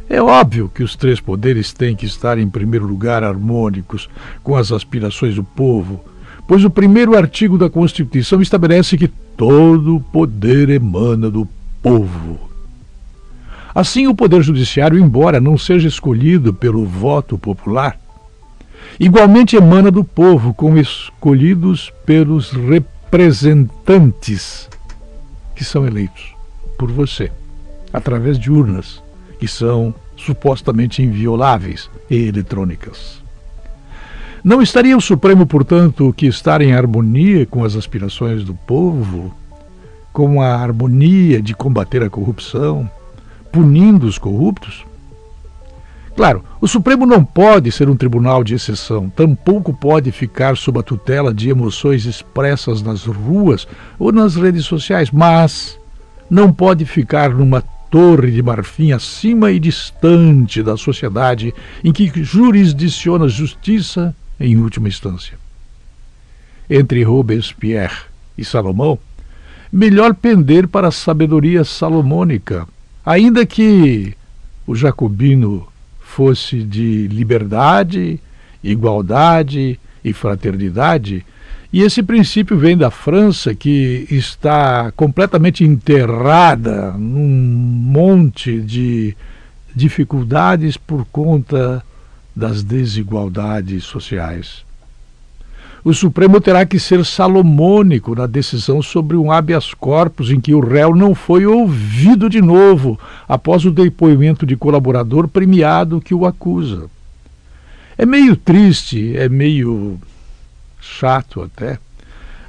[0.09, 4.09] É óbvio que os três poderes têm que estar em primeiro lugar harmônicos
[4.43, 6.05] com as aspirações do povo,
[6.47, 11.49] pois o primeiro artigo da Constituição estabelece que todo poder emana do
[11.83, 12.51] povo.
[13.75, 17.99] Assim, o Poder Judiciário, embora não seja escolhido pelo voto popular,
[19.01, 24.69] igualmente emana do povo, como escolhidos pelos representantes
[25.57, 26.33] que são eleitos
[26.79, 27.33] por você,
[27.93, 29.03] através de urnas
[29.45, 33.23] que são supostamente invioláveis e eletrônicas.
[34.43, 39.35] Não estaria o Supremo, portanto, que estar em harmonia com as aspirações do povo,
[40.15, 42.89] com a harmonia de combater a corrupção,
[43.53, 44.87] punindo os corruptos?
[46.17, 50.83] Claro, o Supremo não pode ser um tribunal de exceção, tampouco pode ficar sob a
[50.83, 53.69] tutela de emoções expressas nas ruas
[53.99, 55.79] ou nas redes sociais, mas
[56.31, 57.63] não pode ficar numa
[57.95, 65.39] torre de marfim acima e distante da sociedade em que jurisdiciona justiça em última instância.
[66.69, 67.95] Entre Robespierre
[68.37, 68.99] e Salomão,
[69.73, 72.67] melhor pender para a sabedoria salomônica,
[73.07, 74.13] ainda que
[74.67, 75.65] o jacobino
[76.01, 78.19] fosse de liberdade,
[78.61, 81.25] igualdade e fraternidade,
[81.75, 89.17] e esse princípio vem da França, que está completamente enterrada num monte de
[89.75, 91.85] dificuldades por conta
[92.35, 94.65] das desigualdades sociais.
[95.83, 100.61] O Supremo terá que ser salomônico na decisão sobre um habeas corpus em que o
[100.61, 102.97] réu não foi ouvido de novo
[103.29, 106.89] após o depoimento de colaborador premiado que o acusa.
[107.99, 109.99] É meio triste, é meio
[110.85, 111.79] chato até,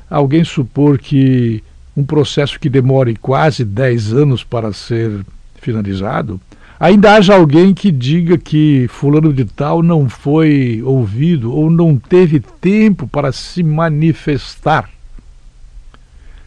[0.09, 1.63] alguém supor que
[1.95, 5.25] um processo que demore quase 10 anos para ser
[5.55, 6.39] finalizado,
[6.79, 12.39] ainda haja alguém que diga que fulano de tal não foi ouvido ou não teve
[12.39, 14.89] tempo para se manifestar.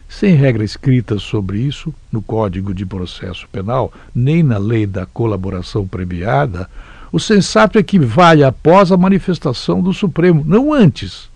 [0.07, 5.87] Sem regra escrita sobre isso no Código de Processo Penal, nem na lei da colaboração
[5.87, 6.69] premiada,
[7.11, 11.28] o sensato é que vai após a manifestação do Supremo, não antes.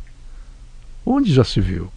[1.06, 1.90] Onde já se viu?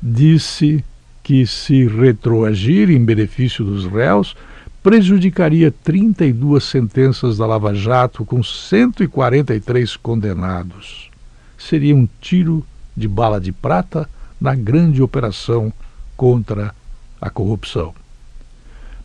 [0.00, 0.84] Disse
[1.22, 4.36] que se retroagir em benefício dos réus
[4.82, 11.08] prejudicaria 32 sentenças da Lava Jato com 143 condenados.
[11.56, 14.08] Seria um tiro de bala de prata
[14.40, 15.72] na grande operação
[16.16, 16.74] contra
[17.20, 17.94] a corrupção.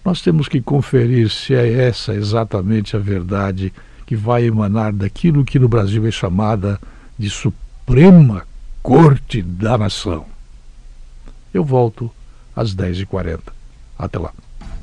[0.04, 3.72] Nós temos que conferir se é essa exatamente a verdade
[4.06, 6.80] que vai emanar daquilo que no Brasil é chamada
[7.20, 8.44] de Suprema
[8.88, 10.26] Corte da Nação.
[11.54, 12.10] Eu volto
[12.56, 13.42] às 10h40.
[14.00, 14.32] Até lá.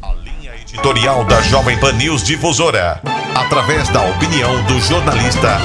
[0.03, 3.01] A linha editorial da Jovem Pan News Difusora,
[3.35, 5.57] através da opinião do jornalista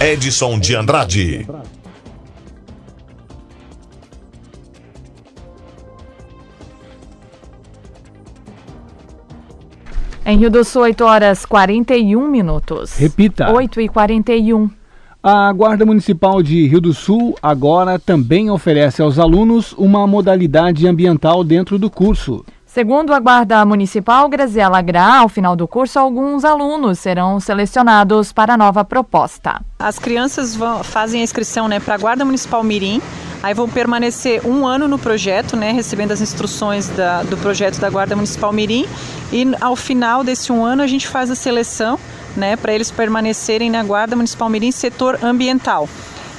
[0.00, 1.46] Edson de Andrade.
[10.26, 12.96] Em Rio do Sul, 8 horas 41 minutos.
[12.96, 13.52] Repita.
[13.52, 14.83] 8 e 41.
[15.26, 21.42] A Guarda Municipal de Rio do Sul agora também oferece aos alunos uma modalidade ambiental
[21.42, 22.44] dentro do curso.
[22.66, 28.52] Segundo a Guarda Municipal, Graziela Gra, ao final do curso, alguns alunos serão selecionados para
[28.52, 29.62] a nova proposta.
[29.78, 33.00] As crianças vão, fazem a inscrição né, para a Guarda Municipal Mirim,
[33.42, 37.88] aí vão permanecer um ano no projeto, né, recebendo as instruções da, do projeto da
[37.88, 38.84] Guarda Municipal Mirim,
[39.32, 41.98] e ao final desse um ano a gente faz a seleção
[42.36, 45.88] né, para eles permanecerem na Guarda Municipal Mirim setor ambiental.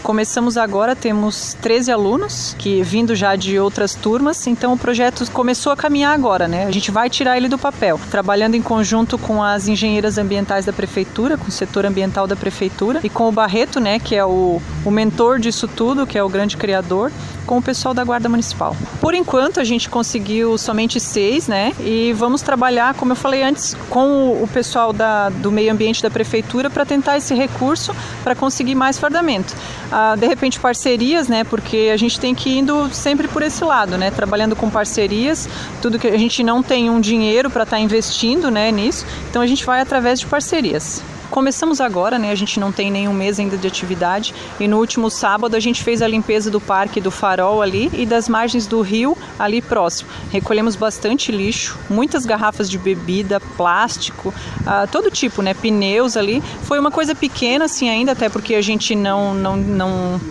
[0.05, 5.71] Começamos agora, temos 13 alunos que vindo já de outras turmas, então o projeto começou
[5.71, 6.65] a caminhar agora, né?
[6.67, 10.71] A gente vai tirar ele do papel, trabalhando em conjunto com as engenheiras ambientais da
[10.71, 14.61] prefeitura, com o setor ambiental da prefeitura e com o Barreto, né, que é o,
[14.85, 17.11] o mentor disso tudo, que é o grande criador,
[17.45, 18.75] com o pessoal da Guarda Municipal.
[18.99, 21.73] Por enquanto, a gente conseguiu somente seis, né?
[21.79, 26.09] E vamos trabalhar, como eu falei antes, com o pessoal da, do meio ambiente da
[26.09, 29.55] prefeitura para tentar esse recurso para conseguir mais fardamento.
[29.91, 31.43] Ah, de repente, parcerias, né?
[31.43, 34.11] Porque a gente tem que ir indo sempre por esse lado, né?
[34.11, 35.47] Trabalhando com parcerias,
[35.81, 38.71] tudo que a gente não tem um dinheiro para estar tá investindo, né?
[38.71, 41.03] Nisso, então a gente vai através de parcerias.
[41.29, 42.31] Começamos agora, né?
[42.31, 45.83] A gente não tem nenhum mês ainda de atividade e no último sábado a gente
[45.83, 50.09] fez a limpeza do parque do Farol ali e das margens do rio ali próximo.
[50.31, 54.29] Recolhemos bastante lixo, muitas garrafas de bebida, plástico,
[54.61, 55.53] uh, todo tipo, né?
[55.53, 56.41] Pneus ali.
[56.63, 60.21] Foi uma coisa pequena assim ainda, até porque a gente não não, não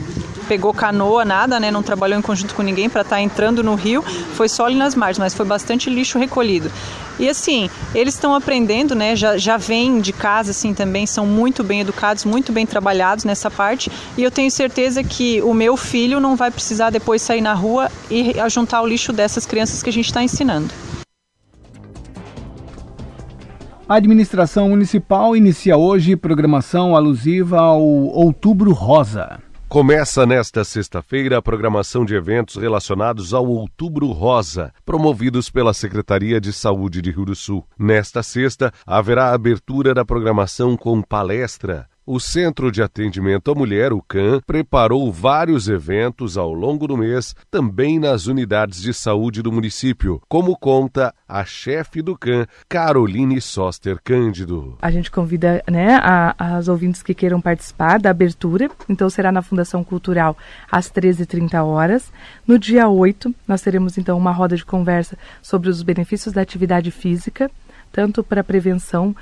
[0.44, 1.70] pegou canoa, nada, né?
[1.70, 4.02] Não trabalhou em conjunto com ninguém para estar tá entrando no rio.
[4.02, 6.70] Foi só ali nas margens, mas foi bastante lixo recolhido.
[7.18, 9.14] E assim, eles estão aprendendo, né?
[9.14, 13.50] Já, já vêm de casa, assim, também, são muito bem educados, muito bem trabalhados nessa
[13.50, 13.90] parte.
[14.16, 17.90] E eu tenho certeza que o meu filho não vai precisar depois sair na rua
[18.10, 20.72] e juntar o lixo dessas crianças que a gente está ensinando.
[23.86, 29.38] A administração municipal inicia hoje programação alusiva ao Outubro Rosa.
[29.74, 36.52] Começa nesta sexta-feira a programação de eventos relacionados ao Outubro Rosa, promovidos pela Secretaria de
[36.52, 37.66] Saúde de Rio do Sul.
[37.76, 44.02] Nesta sexta, haverá abertura da programação com palestra, o Centro de Atendimento à Mulher, o
[44.02, 50.20] CAN, preparou vários eventos ao longo do mês, também nas unidades de saúde do município,
[50.28, 54.76] como conta a chefe do CAN, Caroline Soster Cândido.
[54.82, 59.42] A gente convida né, a, as ouvintes que queiram participar da abertura, então será na
[59.42, 60.36] Fundação Cultural
[60.70, 62.12] às 13h30 horas.
[62.46, 66.90] No dia 8, nós teremos então uma roda de conversa sobre os benefícios da atividade
[66.90, 67.50] física
[67.94, 69.14] tanto para prevenção,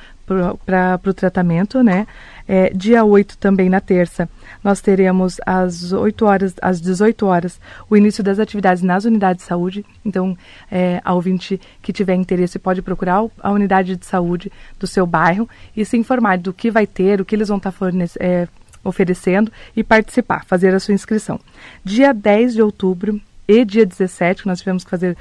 [0.64, 2.06] para o tratamento, né?
[2.48, 4.26] É, dia 8 também, na terça,
[4.64, 7.60] nós teremos às 8 horas, às 18 horas,
[7.90, 9.84] o início das atividades nas unidades de saúde.
[10.02, 10.36] Então,
[10.70, 14.50] é, a ouvinte que tiver interesse pode procurar a unidade de saúde
[14.80, 15.46] do seu bairro
[15.76, 17.86] e se informar do que vai ter, o que eles vão estar tá
[18.18, 18.48] é,
[18.82, 21.38] oferecendo e participar, fazer a sua inscrição.
[21.84, 25.14] Dia 10 de outubro e dia 17, que nós tivemos que fazer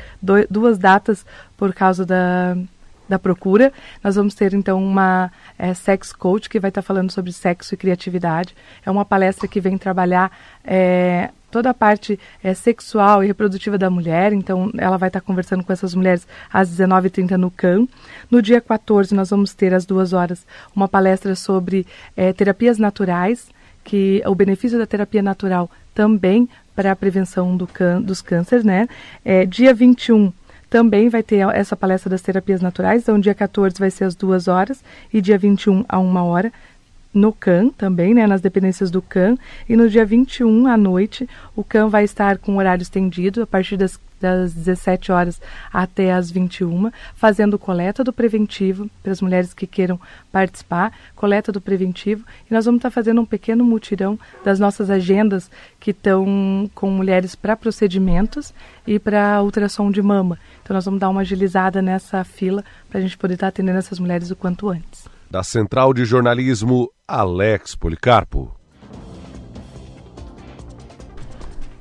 [0.50, 1.26] duas datas
[1.58, 2.56] por causa da
[3.12, 3.72] da procura.
[4.04, 7.74] Nós vamos ter então uma é, sex coach que vai estar tá falando sobre sexo
[7.74, 8.56] e criatividade.
[8.86, 10.32] É uma palestra que vem trabalhar
[10.64, 14.34] é, toda a parte é, sexual e reprodutiva da mulher.
[14.34, 17.88] Então, ela vai estar tá conversando com essas mulheres às 19h30 no CAM.
[18.30, 20.46] No dia 14, nós vamos ter às duas horas
[20.76, 21.86] uma palestra sobre
[22.16, 23.50] é, terapias naturais,
[23.84, 28.88] que o benefício da terapia natural também para a prevenção do can, dos cânceres, né?
[29.26, 30.32] É, dia 21,
[30.72, 33.02] também vai ter essa palestra das terapias naturais.
[33.02, 34.82] Então, dia 14 vai ser às duas horas
[35.14, 36.52] e dia 21 a uma hora
[37.14, 39.38] no CAN também, né, nas dependências do CAN.
[39.68, 43.78] E no dia 21 à noite, o CAN vai estar com horário estendido, a partir
[43.78, 45.42] das, das 17 horas
[45.72, 50.00] até as 21, fazendo coleta do preventivo para as mulheres que queiram
[50.32, 52.24] participar, coleta do preventivo.
[52.50, 57.36] E nós vamos estar fazendo um pequeno mutirão das nossas agendas que estão com mulheres
[57.36, 58.54] para procedimentos
[58.88, 60.40] e para ultrassom de mama.
[60.64, 64.00] Então nós vamos dar uma agilizada nessa fila para a gente poder estar atendendo essas
[64.00, 65.21] mulheres o quanto antes.
[65.32, 68.61] Da Central de Jornalismo, Alex Policarpo.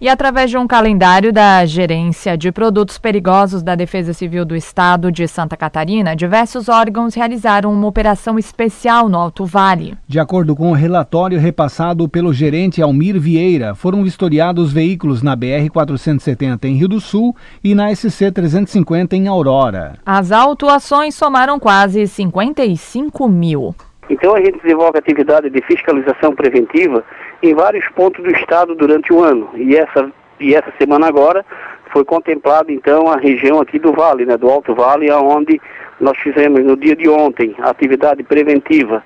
[0.00, 5.12] E através de um calendário da Gerência de Produtos Perigosos da Defesa Civil do Estado
[5.12, 9.98] de Santa Catarina, diversos órgãos realizaram uma operação especial no Alto Vale.
[10.08, 16.64] De acordo com o relatório repassado pelo gerente Almir Vieira, foram vistoriados veículos na BR-470
[16.64, 19.98] em Rio do Sul e na SC-350 em Aurora.
[20.06, 23.74] As autuações somaram quase 55 mil.
[24.08, 27.04] Então a gente desenvolve atividade de fiscalização preventiva
[27.42, 29.50] em vários pontos do estado durante o ano.
[29.54, 31.44] E essa, e essa semana agora
[31.92, 35.60] foi contemplada então a região aqui do Vale, né, do Alto Vale, onde
[36.00, 39.02] nós fizemos no dia de ontem atividade preventiva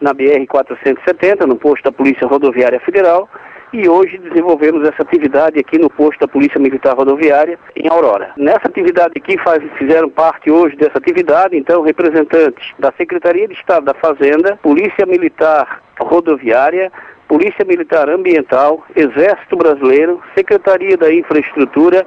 [0.00, 3.28] na BR-470, no posto da Polícia Rodoviária Federal,
[3.72, 8.30] e hoje desenvolvemos essa atividade aqui no posto da Polícia Militar Rodoviária em Aurora.
[8.36, 13.84] Nessa atividade aqui faz, fizeram parte hoje dessa atividade, então, representantes da Secretaria de Estado
[13.84, 16.90] da Fazenda, Polícia Militar Rodoviária,
[17.28, 22.06] Polícia Militar Ambiental, Exército Brasileiro, Secretaria da Infraestrutura,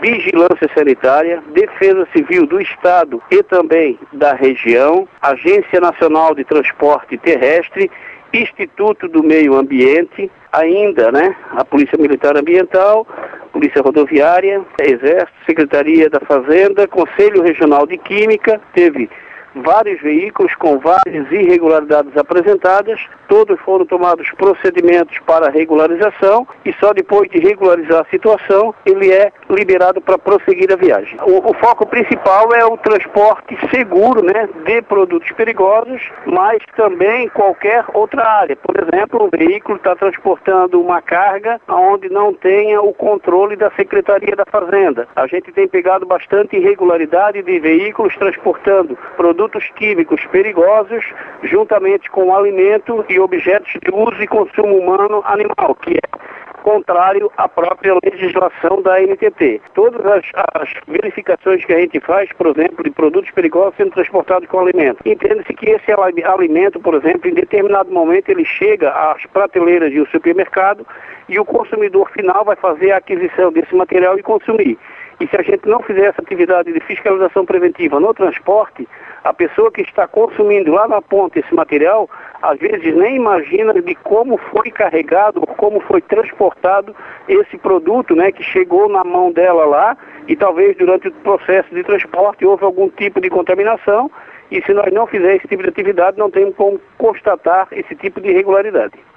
[0.00, 7.90] Vigilância Sanitária, Defesa Civil do Estado e também da região, Agência Nacional de Transporte Terrestre,
[8.32, 13.04] Instituto do Meio Ambiente, ainda, né, a Polícia Militar Ambiental,
[13.52, 19.10] Polícia Rodoviária, Exército, Secretaria da Fazenda, Conselho Regional de Química, teve
[19.54, 27.28] vários veículos com várias irregularidades apresentadas, todos foram tomados procedimentos para regularização e só depois
[27.30, 31.18] de regularizar a situação ele é liberado para prosseguir a viagem.
[31.22, 37.84] O, o, foco principal é o transporte seguro né, de produtos perigosos, mas também qualquer
[37.94, 38.56] outra área.
[38.56, 44.34] Por exemplo, o veículo está transportando uma carga onde não tenha o controle da Secretaria
[44.36, 45.08] da Fazenda.
[45.16, 51.02] A gente tem pegado bastante irregularidade de veículos transportando produtos produtos químicos perigosos,
[51.42, 57.48] juntamente com alimento e objetos de uso e consumo humano animal, que é contrário à
[57.48, 59.62] própria legislação da NTT.
[59.72, 60.24] Todas as,
[60.54, 64.98] as, verificações que a gente faz, por exemplo, de produtos perigosos sendo transportados com alimento,
[65.06, 70.06] entende-se que esse alimento, por exemplo, em determinado momento ele chega às prateleiras de um
[70.06, 70.86] supermercado
[71.30, 74.78] e o consumidor final vai fazer a aquisição desse material e consumir.
[75.20, 78.88] E se a gente não fizer essa atividade de fiscalização preventiva no transporte,
[79.22, 82.08] a pessoa que está consumindo lá na ponta esse material,
[82.40, 86.96] às vezes nem imagina de como foi carregado, como foi transportado
[87.28, 89.94] esse produto, né, que chegou na mão dela lá
[90.26, 94.10] e talvez durante o processo de transporte houve algum tipo de contaminação
[94.50, 98.22] e se nós não fizermos esse tipo de atividade, não temos como constatar esse tipo
[98.22, 99.09] de irregularidade.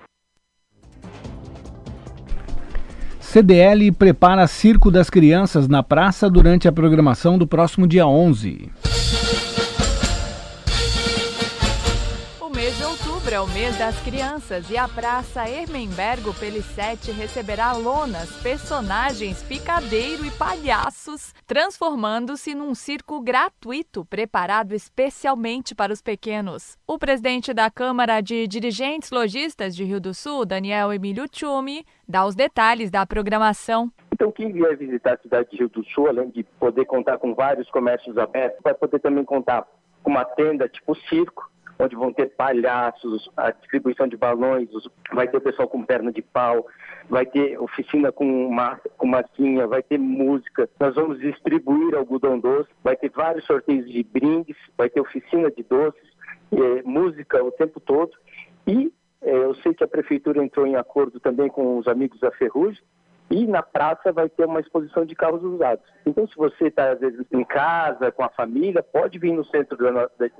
[3.34, 8.70] CDL prepara Circo das Crianças na praça durante a programação do próximo dia 11.
[13.34, 20.30] É o mês das crianças e a Praça Hermenbergo Pelissete receberá lonas, personagens, picadeiro e
[20.30, 26.78] palhaços, transformando-se num circo gratuito preparado especialmente para os pequenos.
[26.86, 32.28] O presidente da Câmara de Dirigentes Logistas de Rio do Sul, Daniel Emílio Tchumi, dá
[32.28, 33.92] os detalhes da programação.
[34.12, 37.34] Então, quem vier visitar a cidade de Rio do Sul, além de poder contar com
[37.34, 39.68] vários comércios abertos, vai poder também contar
[40.04, 41.50] com uma tenda tipo circo,
[41.80, 44.70] onde vão ter palhaços, a distribuição de balões,
[45.12, 46.66] vai ter o pessoal com perna de pau,
[47.10, 52.70] vai ter oficina com, ma com massinha, vai ter música, nós vamos distribuir algodão doce,
[52.84, 56.14] vai ter vários sorteios de brindes, vai ter oficina de doces,
[56.52, 58.12] é, música o tempo todo.
[58.68, 62.32] E é, eu sei que a prefeitura entrou em acordo também com os amigos da
[62.32, 62.82] Ferrugem,
[63.30, 65.84] e na praça vai ter uma exposição de carros usados.
[66.06, 69.78] Então, se você está, às vezes, em casa, com a família, pode vir no centro,
[69.78, 69.86] do,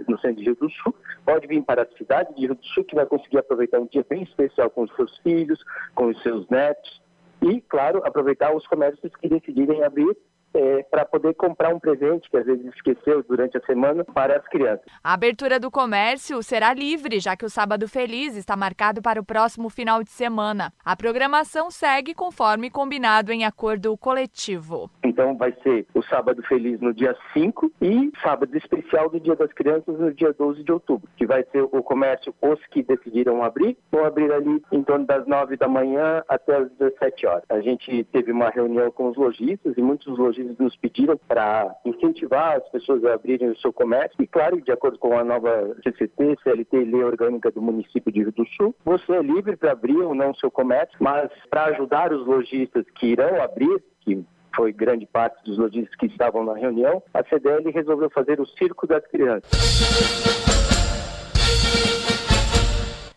[0.08, 2.84] no centro de Rio do Sul, pode vir para a cidade de Rio do Sul,
[2.84, 5.60] que vai conseguir aproveitar um dia bem especial com os seus filhos,
[5.96, 7.02] com os seus netos.
[7.42, 10.16] E, claro, aproveitar os comércios que decidirem abrir
[10.54, 14.48] é, para poder comprar um presente que às vezes esqueceu durante a semana para as
[14.48, 14.86] crianças.
[15.04, 19.26] A abertura do comércio será livre, já que o Sábado Feliz está marcado para o
[19.26, 20.72] próximo final de semana.
[20.84, 24.90] A programação segue conforme combinado em acordo coletivo.
[25.04, 29.52] Então vai ser o Sábado Feliz no dia 5 e Sábado Especial do Dia das
[29.54, 33.78] Crianças no dia 12 de outubro, que vai ser o comércio os que decidiram abrir,
[33.92, 37.44] vão abrir ali em torno das 9 da manhã até as 17 horas.
[37.50, 41.74] A gente teve uma reunião com os lojistas e muitos lojistas eles nos pediram para
[41.86, 45.76] incentivar as pessoas a abrirem o seu comércio e, claro, de acordo com a nova
[45.84, 49.98] CCT, CLT Lei Orgânica do município de Rio do Sul, você é livre para abrir
[49.98, 54.24] ou não o seu comércio, mas para ajudar os lojistas que irão abrir, que
[54.56, 58.86] foi grande parte dos lojistas que estavam na reunião, a CDL resolveu fazer o Circo
[58.86, 59.50] das Crianças.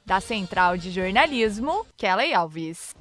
[0.05, 2.95] Da Central de Jornalismo, Kelly Alves.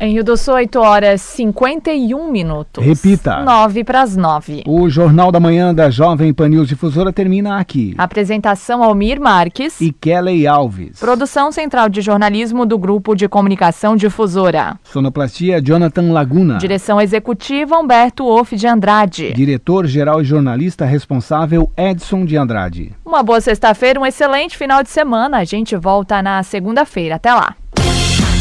[0.00, 2.84] Em Rio do Sul, 8 horas 51 minutos.
[2.84, 3.42] Repita.
[3.42, 4.64] 9 para as 9.
[4.66, 7.94] O Jornal da Manhã da Jovem Pan News Difusora termina aqui.
[7.96, 10.98] Apresentação Almir Marques e Kelly Alves.
[10.98, 14.78] Produção Central de Jornalismo do Grupo de Comunicação Difusora.
[14.82, 16.58] Sonoplastia Jonathan Laguna.
[16.58, 19.32] Direção Executiva Humberto Wolff de Andrade.
[19.32, 22.92] Diretor-Geral e Jornalista Responsável Edson de Andrade.
[23.04, 25.38] Uma boa sexta-feira, um excelente final de semana.
[25.38, 27.14] A gente volta na segunda-feira.
[27.14, 27.54] Até lá.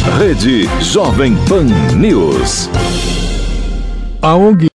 [0.05, 2.69] Rede Jovem Pan News.
[4.21, 4.67] A ONG